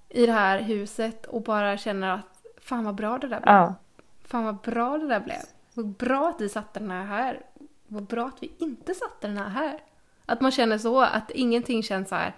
[0.09, 3.53] i det här huset och bara känner att fan vad bra det där blev.
[3.53, 3.75] Ja.
[4.23, 5.37] Fan vad bra det där blev.
[5.73, 7.41] Vad bra att vi satte den här här.
[7.87, 9.79] Vad bra att vi inte satte den här här.
[10.25, 12.35] Att man känner så, att ingenting känns så här.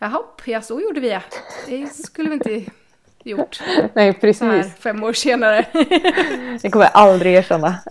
[0.00, 1.20] Jaha, ja så gjorde vi ja.
[1.66, 2.72] Det skulle vi inte
[3.24, 3.60] gjort
[3.94, 4.74] Nej så här precis.
[4.74, 5.66] fem år senare.
[6.62, 7.74] Det kommer jag aldrig erkänna.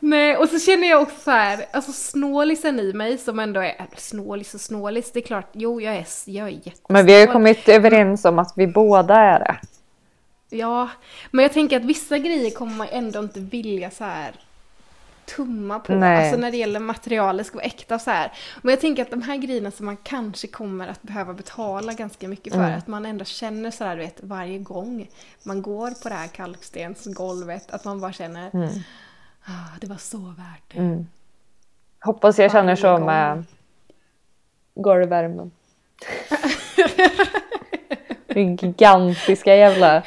[0.00, 3.86] Nej, och så känner jag också så här, alltså snålisen i mig som ändå är,
[3.96, 6.86] snålis och snålis, det är klart, jo jag är, jag är jättesnål.
[6.88, 9.56] Men vi har ju kommit överens om att vi båda är det.
[10.56, 10.88] Ja,
[11.30, 14.32] men jag tänker att vissa grejer kommer man ändå inte vilja så här
[15.26, 15.92] tumma på.
[15.94, 16.24] Nej.
[16.24, 18.32] Alltså när det gäller materialet ska vara äkta så här.
[18.62, 22.28] Men jag tänker att de här grejerna som man kanske kommer att behöva betala ganska
[22.28, 22.78] mycket för, Mm.
[22.78, 25.08] att man ändå känner så här, du vet, varje gång
[25.42, 28.50] man går på det här kalkstensgolvet, att man bara känner
[29.44, 30.78] ah, det var så värt det.
[30.78, 31.06] Mm.
[32.00, 33.06] Hoppas jag känner så Varje gång.
[33.06, 33.44] med
[34.74, 35.50] golvvärmen.
[38.26, 40.02] Den gigantiska jävla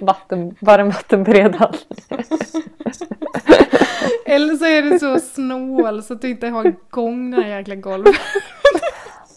[0.00, 1.74] vatten, varmvattenberedaren.
[4.28, 7.74] Eller så är du så snål så att du inte har igång den här jäkla
[7.74, 8.14] golvet.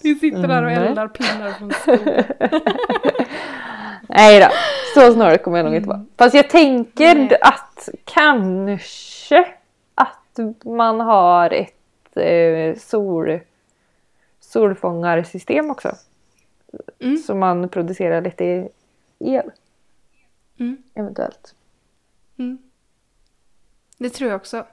[0.02, 0.84] Du sitter där och Mm.
[0.84, 2.24] eldar pinnar från skogen.
[4.10, 4.48] Nej då,
[4.96, 6.06] så snårig kommer jag nog inte vara.
[6.18, 7.38] Fast jag tänker Nej.
[7.42, 9.48] att kanske
[9.96, 13.40] att man har ett eh, sol,
[14.40, 15.96] solfångarsystem också.
[17.00, 17.18] Mm.
[17.18, 18.70] Så man producerar lite
[19.20, 19.52] el
[20.60, 20.78] Mm.
[20.94, 21.56] eventuellt.
[22.40, 22.58] Mm.
[23.98, 24.66] Det tror jag också.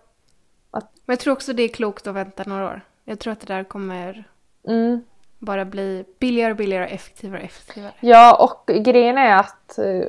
[1.08, 2.80] Men jag tror också det är klokt att vänta några år.
[3.04, 4.24] Jag tror att det där kommer
[4.68, 5.02] Mm.
[5.38, 7.92] bara bli billigare och billigare och effektivare och effektivare.
[8.00, 10.02] Ja, och grejen är att eh,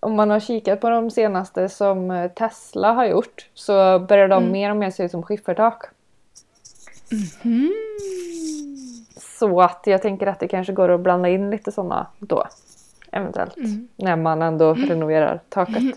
[0.00, 4.42] om man har kikat på de senaste som eh, Tesla har gjort så börjar de
[4.42, 4.52] Mm.
[4.52, 5.82] mer och mer se ut som skiffertak.
[7.44, 7.72] Mm.
[9.16, 12.46] Så att jag tänker att det kanske går att blanda in lite sådana då.
[13.12, 13.56] Eventuellt.
[13.56, 13.88] Mm.
[13.96, 15.94] När man ändå renoverar taket.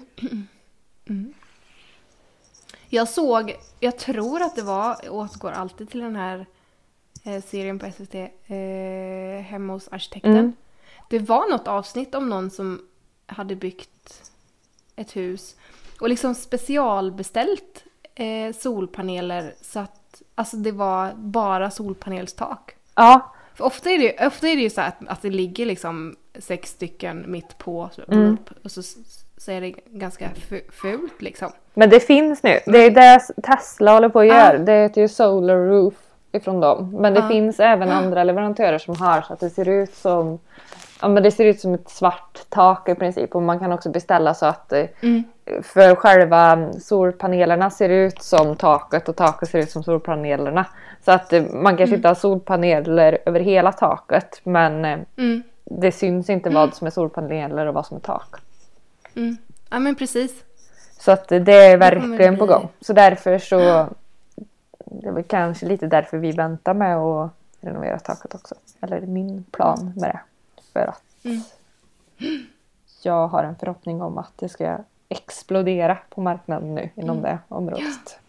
[2.90, 6.46] Jag såg, jag tror att det var, jag återgår alltid till den här
[7.24, 10.32] eh, serien på SVT, eh, Hemma hos arkitekten.
[10.38, 10.54] Mm.
[11.10, 12.82] Det var något avsnitt om någon som
[13.26, 14.32] hade byggt
[14.96, 15.56] ett hus
[16.00, 17.84] och liksom specialbeställt
[18.16, 22.76] eh, solpaneler så att alltså det var bara solpanelstak.
[22.96, 26.16] Ja, För ofta är det, ofta är det ju så att, att det ligger liksom
[26.40, 28.38] sex stycken mitt på Mm.
[28.64, 28.82] och så,
[29.38, 31.52] så är det ganska fu- fult liksom.
[31.74, 32.60] Men det finns nu.
[32.66, 34.58] Det är det Tesla håller på att göra.
[34.58, 35.94] Det heter ju Solar Roof
[36.32, 36.92] ifrån dem.
[37.00, 37.28] Men det Ja.
[37.28, 40.40] finns även andra leverantörer som har så att det ser ut som
[41.02, 43.90] Ja men det ser ut som ett svart tak i princip och man kan också
[43.90, 45.24] beställa så att eh, Mm.
[45.64, 50.66] för själva solpanelerna ser ut som taket och taket ser ut som solpanelerna.
[51.06, 55.44] Så att eh, man kanske inte har solpaneler över hela taket men eh, Mm.
[55.66, 58.36] det syns inte vad som är solpaneler och vad som är tak.
[59.18, 59.38] Mm.
[59.70, 60.44] Ja men precis.
[61.00, 62.70] Så att det är Det verkligen det på gång.
[62.82, 63.58] Så därför så
[64.86, 68.56] det är väl kanske lite därför vi väntar med att renovera taket också.
[68.82, 70.20] Eller min plan med det.
[70.74, 71.42] För att Mm.
[73.02, 74.78] jag har en förhoppning om att det ska
[75.10, 78.20] explodera på marknaden nu inom det området.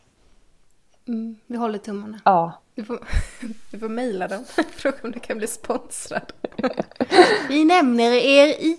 [1.08, 1.36] Mm.
[1.46, 2.20] Vi håller tummarna.
[2.24, 2.98] Ja, Du får,
[3.70, 4.44] du får mejla dem.
[4.76, 6.32] Fråga om du kan bli sponsrad.
[7.48, 8.76] Vi nämner er i...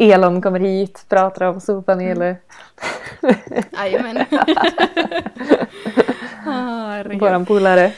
[0.00, 2.36] Elon kommer hit, pratar om solpaneler.
[3.72, 4.24] Jajamän.
[6.46, 7.20] Ah, herregud.
[7.20, 7.92] Våran polare.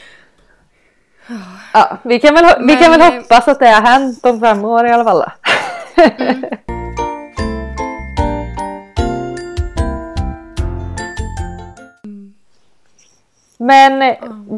[1.73, 4.65] Ja, vi kan, väl, vi kan väl eh, hoppas att det har hänt om fem
[4.65, 5.23] år i alla fall.
[13.57, 14.15] Men eh,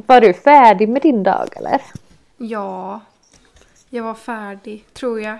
[0.08, 1.82] var du färdig med din dag eller?
[2.38, 3.02] Ja,
[3.90, 5.38] jag var färdig, tror jag.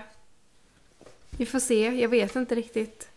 [1.36, 3.08] Vi får se, jag vet inte riktigt.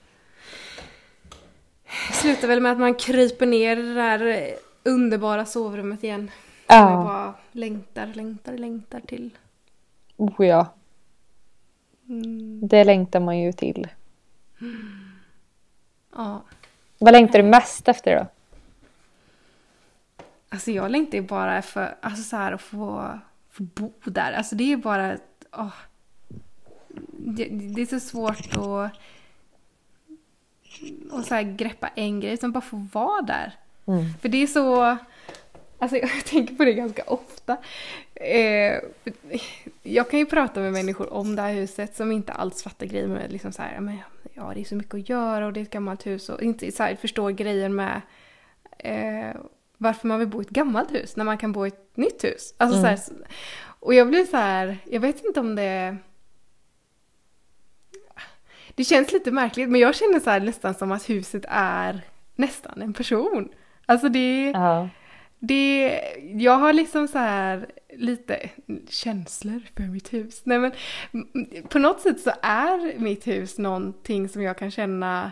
[2.08, 4.50] Det slutar väl med att man kryper ner i det där
[4.84, 6.32] underbara sovrummet igen.
[6.68, 9.38] Som jag Ja, bara längtar, längtar, längtar till.
[10.18, 10.74] oh, ja.
[12.10, 13.88] Mm, Det längtar man ju till.
[16.16, 16.42] ja.
[16.98, 18.28] Vad längtar du mest efter då?
[20.50, 24.32] Alltså jag längtar ju bara för alltså så här, att få, få bo där.
[24.34, 25.18] Alltså det är bara...
[25.52, 25.74] åh.
[27.18, 28.92] Det, det är så svårt att,
[31.12, 33.54] att så här greppa en grej, utan bara få vara där.
[33.86, 34.06] Mm.
[34.22, 34.98] För det är så...
[35.80, 37.58] Alltså jag tänker på det ganska ofta.
[38.16, 38.80] Eh,
[39.84, 43.08] jag kan ju prata med människor om det här huset som inte alls fattar grejer
[43.08, 43.98] med liksom så här, men,
[44.34, 46.72] ja det är så mycket att göra och det är ett gammalt hus och inte
[46.72, 48.02] så här, förstår grejer med
[48.78, 49.36] eh,
[49.78, 52.24] varför man vill bo i ett gammalt hus när man kan bo i ett nytt
[52.24, 52.54] hus.
[52.58, 52.98] Alltså, Mm.
[52.98, 53.28] så här,
[53.80, 55.98] och jag blir så här, jag vet inte om det...
[58.80, 62.02] Det känns lite märkligt men jag känner så här nästan som att huset är
[62.36, 63.50] nästan en person.
[63.86, 64.90] Alltså det, Ja.
[65.40, 66.00] det,
[66.38, 68.50] jag har liksom så här lite
[68.90, 70.42] känslor för mitt hus.
[70.44, 70.72] Nej men
[71.70, 75.32] på något sätt så är mitt hus någonting som jag kan känna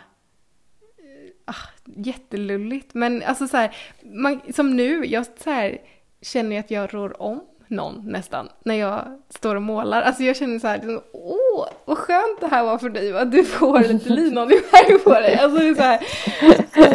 [0.98, 2.93] eh, ah, jättelulligt.
[2.93, 5.78] Men alltså så här, man, som nu, jag så här,
[6.22, 10.01] känner att jag rår om någon nästan när jag står och målar.
[10.01, 13.32] Alltså jag känner så här, liksom, åh vad skönt det här var för dig att
[13.32, 15.36] du får lite linoljeberg på dig.
[15.36, 15.99] Alltså det är så här,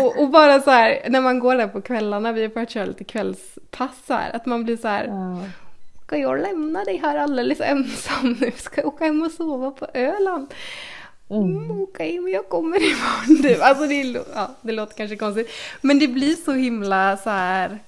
[0.05, 2.85] och, och bara så här, när man går där på kvällarna, vi har börjat köra
[2.85, 5.39] lite kvällspass här, att man blir så här, Ja.
[6.07, 8.51] ska jag lämna dig här alldeles ensam nu?
[8.57, 10.55] Ska jag åka hem och sova på Öland?
[11.31, 13.63] Mm, Okej, men jag kommer imorgon du.
[13.63, 14.03] Alltså det,
[14.35, 15.51] ja, det låter kanske konstigt.
[15.81, 17.79] Men det blir så himla så här.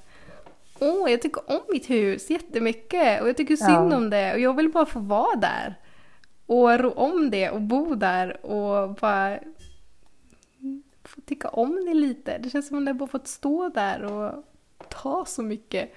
[0.81, 3.97] Åh, jag tycker om mitt hus jättemycket och jag tycker synd Ja.
[3.97, 5.75] om det och jag vill bara få vara där.
[6.47, 9.39] Och ro om det och bo där och bara
[11.05, 12.39] få tycka om det lite.
[12.39, 14.33] Det känns som att jag bara fått stå där och
[14.89, 15.95] ta så mycket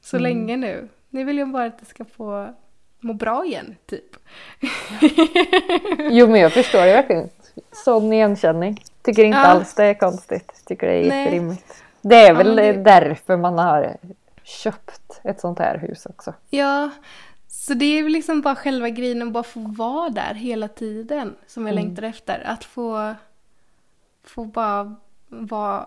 [0.00, 0.88] så länge nu.
[1.10, 2.54] Nu vill jag bara att det ska få
[3.00, 4.16] må bra igen, typ.
[5.98, 7.28] Jo men jag förstår det verkligen.
[7.72, 8.82] Sån igenkänning.
[9.02, 9.44] Tycker inte Ja.
[9.44, 10.62] alls det är konstigt.
[10.66, 11.82] Tycker det är jätterimligt.
[12.08, 13.96] Det är väl det- därför man har
[14.42, 16.34] köpt ett sånt här hus också.
[16.50, 16.90] Ja,
[17.48, 21.66] så det är liksom bara själva grejen att bara få vara där hela tiden som
[21.66, 22.42] jag längtar efter.
[22.46, 23.14] Att få,
[24.24, 24.96] få bara
[25.28, 25.86] vara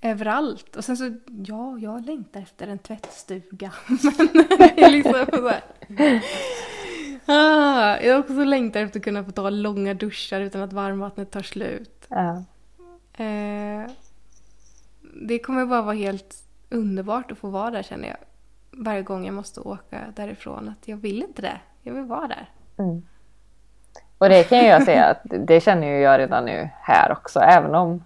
[0.00, 0.76] överallt.
[0.76, 1.14] Och sen så,
[1.46, 3.72] ja, jag längtar efter en tvättstuga.
[3.88, 5.62] Men det är liksom så här.
[7.28, 11.42] Ah, jag också längtar efter att kunna få ta långa duschar utan att varmvattnet tar
[11.42, 12.06] slut.
[12.08, 12.44] Ja.
[13.24, 13.90] Eh,
[15.22, 16.34] det kommer bara vara helt
[16.70, 18.16] underbart att få vara där känner jag.
[18.70, 20.68] Varje gång jag måste åka därifrån.
[20.68, 21.60] Att jag vill inte det.
[21.82, 22.50] Jag vill vara där.
[22.78, 23.02] Mm.
[24.18, 27.40] Och det kan jag säga att det känner jag redan nu här också.
[27.40, 28.04] Även om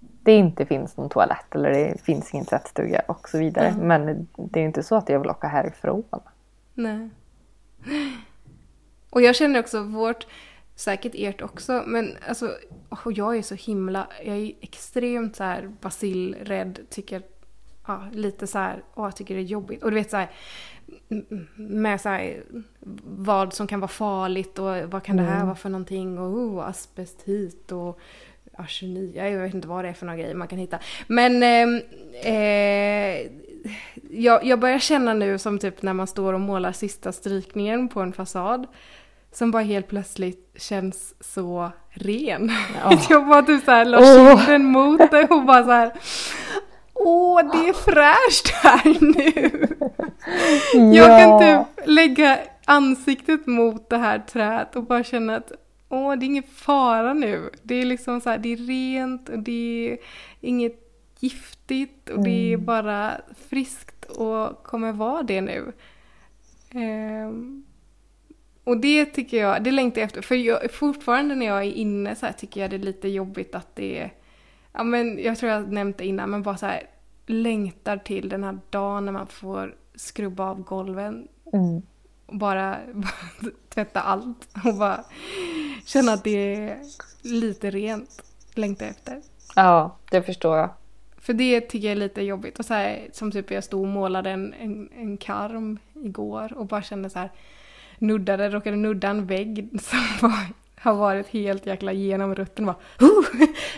[0.00, 3.66] det inte finns någon toalett eller det finns ingen tvättstuga och så vidare.
[3.68, 3.88] Mm.
[3.88, 6.04] Men det är inte så att jag vill åka härifrån.
[6.74, 7.10] Nej.
[9.10, 10.26] Och jag känner också vårt,
[10.78, 12.54] säkert ert också, men alltså,
[13.04, 17.22] och jag är så himla, jag är extremt så här basilrädd, tycker
[17.86, 19.82] ja, lite så här, åh jag tycker det är jobbigt.
[19.82, 20.30] Och du vet så här,
[21.56, 22.42] med så här,
[23.04, 25.46] vad som kan vara farligt och vad kan det här Mm.
[25.46, 28.00] vara för någonting och oh, asbest hit och
[28.52, 30.78] arsenik, jag vet inte vad det är för några grejer man kan hitta.
[31.06, 31.80] Men ehm,
[32.22, 33.30] eh,
[34.10, 38.00] jag, jag börjar känna nu som typ när man står och målar sista strykningen på
[38.00, 38.66] en fasad
[39.38, 42.52] som bara helt plötsligt känns så ren.
[42.82, 42.98] Ja.
[43.10, 44.38] jag bara typ såhär la Åh.
[44.44, 45.92] kinden mot det och bara så här.
[46.94, 49.68] Åh, det är fräscht här nu!
[50.94, 55.52] Jag kan typ lägga ansiktet mot det här träet och bara känna att
[55.88, 57.50] åh, det är ingen fara nu.
[57.62, 59.98] Det är liksom så här, det är rent och det är
[60.40, 60.80] inget
[61.20, 62.66] giftigt och det är Mm.
[62.66, 63.12] bara
[63.48, 65.72] friskt och kommer vara det nu.
[66.70, 67.64] Ehm,
[68.68, 70.22] och det tycker jag, det längtar jag efter.
[70.22, 73.54] För jag, fortfarande när jag är inne så här tycker jag det är lite jobbigt
[73.54, 74.12] att det är,
[74.72, 76.82] ja men jag tror jag nämnt det innan, men bara så här
[77.26, 81.82] längtar till den här dagen när man får skrubba av golven Mm.
[82.26, 83.12] och bara, bara
[83.68, 85.04] tvätta allt och bara
[85.84, 86.78] känna att det är
[87.22, 88.22] lite rent.
[88.54, 89.22] Längtar jag efter.
[89.56, 90.70] Ja, det förstår jag.
[91.16, 92.58] För det tycker jag är lite jobbigt.
[92.58, 96.66] Och så här, som typ jag stod och målade en, en, en karm igår och
[96.66, 97.30] bara kände så här
[98.00, 100.46] nuddade, råkade nudda en vägg som var,
[100.80, 103.18] har varit helt jäkla genom rutten och bara oh,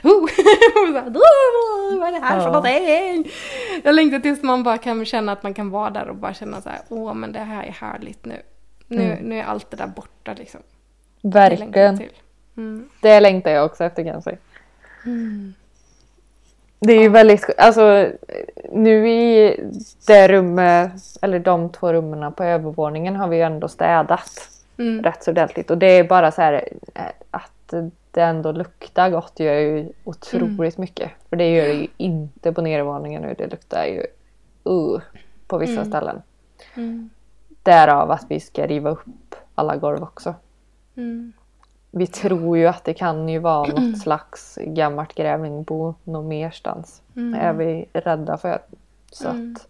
[0.03, 3.33] oh, och så här, "Oh, vad är det här för någonting?
[3.85, 6.61] Jag längtar tills man bara kan känna att man kan vara där och bara känna
[6.61, 8.43] så här, åh men det här är härligt nu.
[8.87, 9.19] Nu, Mm.
[9.25, 10.61] nu är allt det där borta liksom.
[11.23, 12.11] Det längtar Verkligen.
[12.57, 12.89] Mm.
[13.03, 14.37] Det längtar jag också efter kan jag säga.
[15.05, 15.55] Mm.
[16.81, 18.09] Det är ju väldigt, alltså
[18.73, 19.61] nu i
[20.07, 24.47] det rummet, eller de två rummen på övervåningen har vi ju ändå städat
[24.79, 25.03] Mm.
[25.03, 25.71] rätt så ordentligt.
[25.71, 27.75] Och det är bara så här eh, att
[28.11, 31.11] det ändå luktar gott gör ju otroligt mycket.
[31.29, 33.35] För det gör det ju inte på nedervåningen nu.
[33.39, 34.07] Det luktar ju
[34.73, 35.01] uh,
[35.47, 35.85] på vissa Mm.
[35.85, 36.23] ställen.
[36.77, 37.11] Mm.
[37.63, 40.35] Därav att vi ska riva upp alla golv också.
[40.97, 41.33] Mm.
[41.91, 47.03] Vi tror ju att det kan ju vara något slags gammalt grävlingbo någon merstans.
[47.17, 47.41] Mm.
[47.41, 48.63] är vi rädda för.
[49.13, 49.53] Så Mm.
[49.57, 49.69] att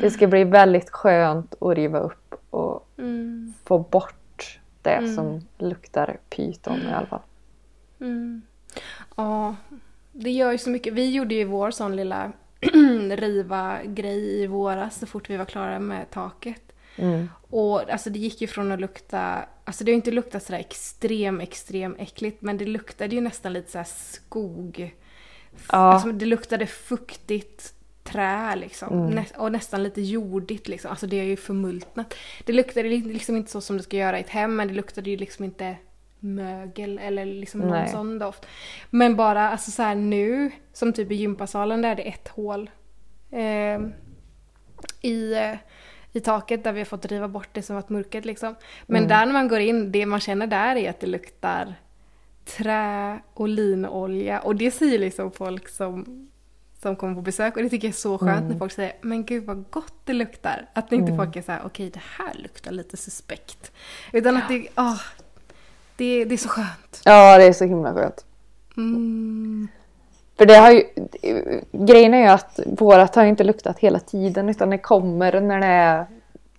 [0.00, 3.54] det ska bli väldigt skönt att riva upp och Mm.
[3.64, 5.14] få bort det Mm.
[5.14, 7.20] som luktar pyton i alla fall.
[8.00, 8.42] Mm.
[9.16, 9.54] Ja,
[10.12, 10.92] det gör ju så mycket.
[10.92, 12.32] Vi gjorde ju vår sån lilla
[13.10, 16.72] riva-grej i våras så fort vi var klara med taket.
[16.96, 17.28] Mm.
[17.50, 20.58] Och alltså det gick ju från att lukta, alltså det har ju inte luktat sådär
[20.60, 24.94] extrem, extrem äckligt men det luktade ju nästan lite såhär skog.
[25.72, 25.76] Ja.
[25.76, 27.72] Alltså det luktade fuktigt
[28.04, 29.00] trä liksom.
[29.00, 29.14] Mm.
[29.14, 30.90] Nä- och nästan lite jordigt liksom.
[30.90, 32.14] Alltså det är ju förmultnat.
[32.44, 34.74] Det luktade li- liksom inte så som det ska göra i ett hem men det
[34.74, 35.76] luktade ju liksom inte
[36.20, 37.88] mögel eller liksom någon Nej.
[37.88, 38.46] sån doft.
[38.90, 42.70] Men bara alltså så nu, som typ i gympasalen där är det ett hål.
[43.30, 43.80] Eh,
[45.10, 45.34] i,
[46.16, 48.54] I taket där vi har fått riva bort det som varit mörket liksom.
[48.86, 49.08] Men Mm.
[49.08, 51.74] där när man går in, det man känner där är att det luktar
[52.44, 54.40] trä och linolja.
[54.40, 56.28] Och det säger liksom folk som,
[56.82, 58.48] som kommer på besök och det tycker jag är så skönt Mm.
[58.48, 60.68] när folk säger men gud vad gott det luktar.
[60.74, 61.24] Att inte Mm.
[61.24, 63.72] folk är såhär okej det här luktar lite suspekt.
[64.12, 64.98] Utan att det, ah,
[65.96, 67.00] det, det är så skönt.
[67.04, 68.24] Ja, det är så himla skönt.
[68.76, 69.68] Mm.
[70.38, 70.84] För det har ju,
[71.72, 75.66] grejen är ju att vårat har inte luktat hela tiden utan det kommer när det
[75.66, 76.06] är,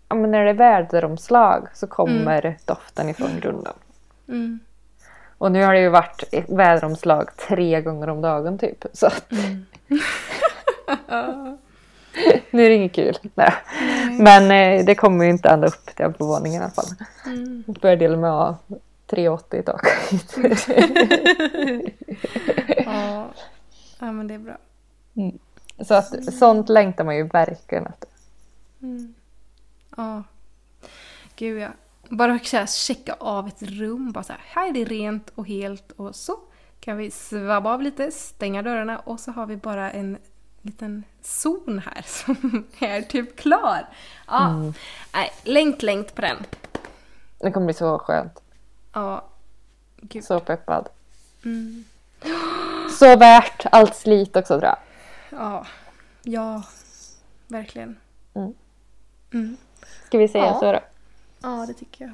[0.09, 3.73] ja, men när det är väderomslag så kommer doften ifrån grunden.
[4.27, 4.59] Mm.
[5.37, 8.85] Och nu har det ju varit väderomslag tre gånger om dagen typ.
[8.93, 9.25] Så att,
[12.51, 13.17] nu är det inget kul.
[13.35, 13.53] Nej.
[14.19, 16.85] Men eh, det kommer ju inte ända upp till övervåningen i alla fall.
[17.25, 17.63] Mm.
[17.81, 18.77] Fördelen med att ha
[19.09, 19.87] 3,80 i tak.
[22.85, 23.27] Ja.
[23.99, 24.57] Ja men det är bra.
[25.85, 28.09] Så att sånt längtar man ju verkligen efter.
[28.81, 29.13] Mm.
[29.97, 30.23] Ja.
[31.35, 31.69] Gud ja.
[32.09, 34.11] Bara så här, checka av ett rum.
[34.11, 36.39] Bara så här, här är det rent och helt och så
[36.79, 40.17] kan vi svabba av lite, stänga dörrarna och så har vi bara en
[40.61, 43.89] liten zon här som är typ klar.
[44.27, 44.49] Ja.
[44.49, 44.73] Mm.
[45.13, 46.37] Nej, längt, längt på den.
[47.39, 48.41] Det kommer bli så skönt.
[48.93, 49.23] Ja.
[50.01, 50.23] Gud.
[50.23, 50.89] Så peppad.
[51.45, 51.85] Mm.
[52.99, 54.77] Så värt allt slit också tror jag.
[55.29, 55.65] Ja.
[56.23, 56.63] Ja.
[57.47, 57.97] Verkligen.
[58.33, 58.53] Mm.
[59.33, 59.57] Mm.
[60.05, 60.59] Ska vi säga Ja.
[60.59, 60.79] så då?
[61.43, 62.13] Ja, det tycker jag.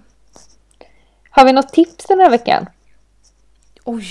[1.29, 2.65] Har vi något tips den här veckan?
[3.84, 4.05] Oj!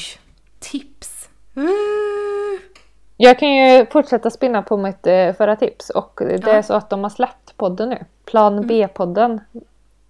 [0.61, 1.29] Tips!
[1.57, 2.59] Mm.
[3.17, 6.63] Jag kan ju fortsätta spinna på mitt eh, förra tips och det är Ja.
[6.63, 8.05] så att de har släppt podden nu.
[8.25, 9.41] Plan B-podden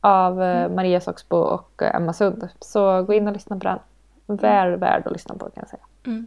[0.01, 2.49] av eh, Maria Soxbo och eh, Emma Sund.
[2.61, 3.79] Så gå in och lyssna på den.
[4.27, 5.83] Väl värd att lyssna på kan jag säga.
[6.07, 6.27] Mm.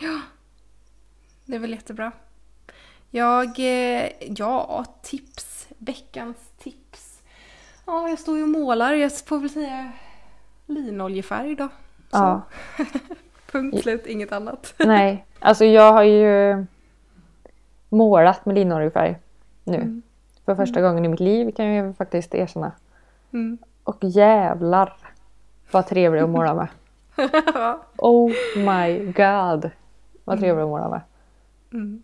[0.00, 0.20] Ja.
[1.44, 2.12] Det är väl jättebra.
[3.10, 5.68] Jag, eh, ja, tips.
[5.78, 7.22] Veckans tips.
[7.86, 8.92] Ja, jag står ju och målar.
[8.92, 9.92] Jag får väl säga
[10.66, 11.68] linoljefärg då.
[12.10, 12.16] Så.
[12.16, 12.42] Ja.
[13.52, 14.74] Punkt slut, inget annat.
[14.78, 16.66] Nej, alltså jag har ju
[17.88, 19.16] målat med linoljefärg
[19.64, 19.76] nu.
[19.76, 20.02] Mm.
[20.44, 22.72] För första gången i mitt liv kan jag faktiskt erkänna.
[23.32, 23.58] Mm.
[23.84, 24.92] Och jävlar
[25.70, 26.68] vad trevlig att måla med.
[27.96, 29.70] Oh my god.
[30.30, 31.00] Vad trevlig att måla med.
[31.72, 32.02] Mm.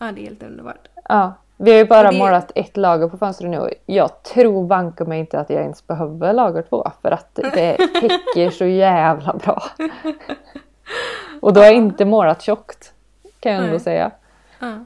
[0.00, 0.88] Ja, det är helt underbart.
[1.08, 4.66] Ja, vi har ju bara det- målat ett lager på fönstret nu och jag tror
[4.66, 9.32] banke mig inte att jag ens behöver lager två för att det täcker så jävla
[9.34, 9.62] bra.
[11.40, 12.92] Och då har jag inte målat tjockt
[13.40, 13.80] kan jag ändå Nej.
[13.80, 14.10] säga.
[14.58, 14.84] Ja.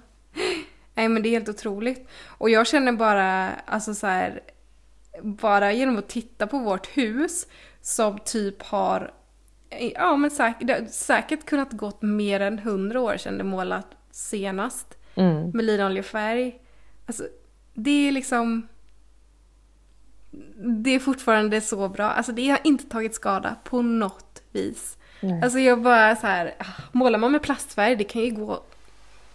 [0.95, 2.09] Nej men det är helt otroligt.
[2.39, 4.41] Och jag känner bara, alltså så här,
[5.23, 7.47] bara genom att titta på vårt hus
[7.81, 9.11] som typ har,
[9.95, 13.87] ja men säkert, det har säkert kunnat gått mer än hundra år sedan det målat
[14.11, 14.87] senast
[15.19, 15.51] Mm.
[15.51, 16.59] med linoljefärg.
[17.07, 17.29] Alltså
[17.75, 18.69] det är liksom,
[20.83, 22.05] det är fortfarande så bra.
[22.11, 24.97] Alltså det har inte tagit skada på något vis.
[25.21, 25.41] Nej.
[25.43, 28.63] Alltså jag bara så här, ah, målar man med plastfärg det kan ju gå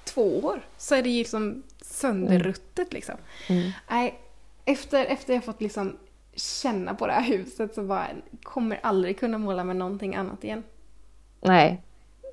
[0.04, 3.16] två år så är det ju liksom sönderruttet liksom.
[3.50, 3.72] Mm.
[3.90, 4.20] Nej,
[4.66, 5.98] efter, efter jag fått liksom
[6.36, 8.08] känna på det här huset så bara
[8.44, 10.64] kommer aldrig kunna måla med någonting annat igen.
[11.42, 11.82] Nej.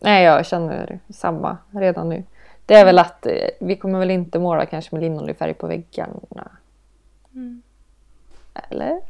[0.00, 2.24] Nej, jag känner samma redan nu.
[2.66, 6.50] Det är väl att eh, vi kommer väl inte måla kanske med linoljefärg på väggarna.
[7.34, 7.62] Mm.
[8.70, 9.00] Eller?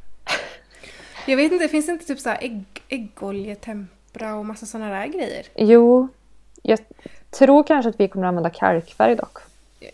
[1.27, 5.07] Jag vet inte, finns det inte typ så här ägg, äggoljetempera och massa sådana där
[5.07, 5.47] grejer?
[5.55, 6.09] Jo,
[6.63, 6.79] jag
[7.31, 9.39] tror kanske att vi kommer använda kalkfärg dock.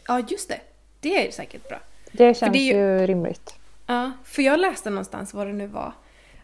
[0.07, 0.61] Ja, just det.
[1.01, 1.79] Det är säkert bra.
[2.13, 3.07] Det känns det är ju...
[3.07, 3.55] rimligt.
[3.87, 5.93] Ja, för jag läste någonstans vad det nu var.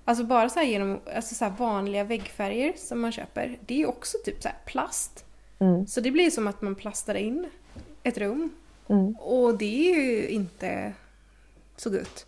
[0.04, 3.86] Alltså bara så här genom alltså så vanliga väggfärger som man köper, det är ju
[3.86, 5.24] också typ så här plast.
[5.58, 5.86] Mm.
[5.86, 7.48] Så det blir som att man plastar in
[8.02, 8.50] ett rum.
[8.88, 9.14] Mm.
[9.14, 10.92] Och det är ju inte
[11.76, 12.26] så gott.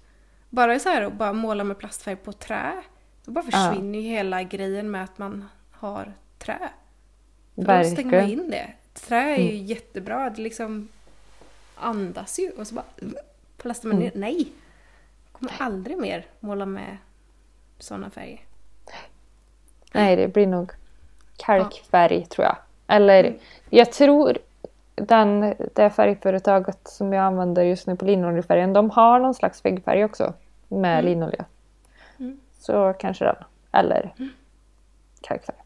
[0.51, 2.73] Bara så här att bara måla med plastfärg på trä,
[3.25, 6.69] då bara försvinner ju hela grejen med att man har trä.
[7.55, 8.73] Då stänger man in det.
[8.95, 10.89] Trä är ju jättebra, det liksom
[11.75, 12.85] andas ju och så bara
[13.57, 14.13] plastar man ner.
[14.15, 14.53] Nej!
[15.43, 16.97] Kommer aldrig mer måla med
[17.79, 18.41] sådana färger.
[19.95, 20.73] Nej, det blir nog
[21.37, 22.57] kalkfärg tror jag.
[22.87, 23.39] Eller
[23.71, 24.39] jag tror
[24.95, 30.05] den, det färgföretaget som jag använder just nu på linoljefärgen, de har någon slags väggfärg
[30.05, 30.33] också
[30.69, 31.45] med linolja.
[32.19, 32.41] Mm.
[32.59, 33.37] Så kanske den.
[33.73, 34.15] Eller
[35.21, 35.57] kalkfärg.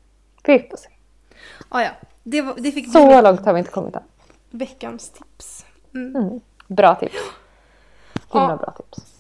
[0.45, 0.89] Vi får se.
[1.69, 1.91] Ah, ja,
[2.23, 4.03] det, var, det fick Så långt har vi inte kommit än.
[4.51, 5.67] veckans tips.
[5.95, 6.17] Mm.
[6.17, 6.41] Mm.
[6.67, 7.15] Bra tips.
[8.33, 8.57] Himla Ja.
[8.57, 9.16] bra tips.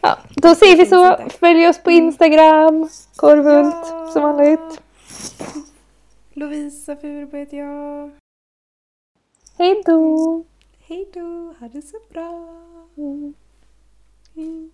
[0.00, 1.22] Ja, då säger vi så.
[1.22, 1.36] Inte.
[1.38, 2.88] Följ oss på Instagram.
[3.16, 4.10] Korvhult Ja.
[4.12, 4.80] som vanligt.
[6.32, 8.10] Lovisa Furbo heter jag.
[9.58, 10.44] Hej då!
[10.88, 12.48] Hej då, ha det så bra.
[12.96, 13.34] Mm.
[14.34, 14.70] Hej.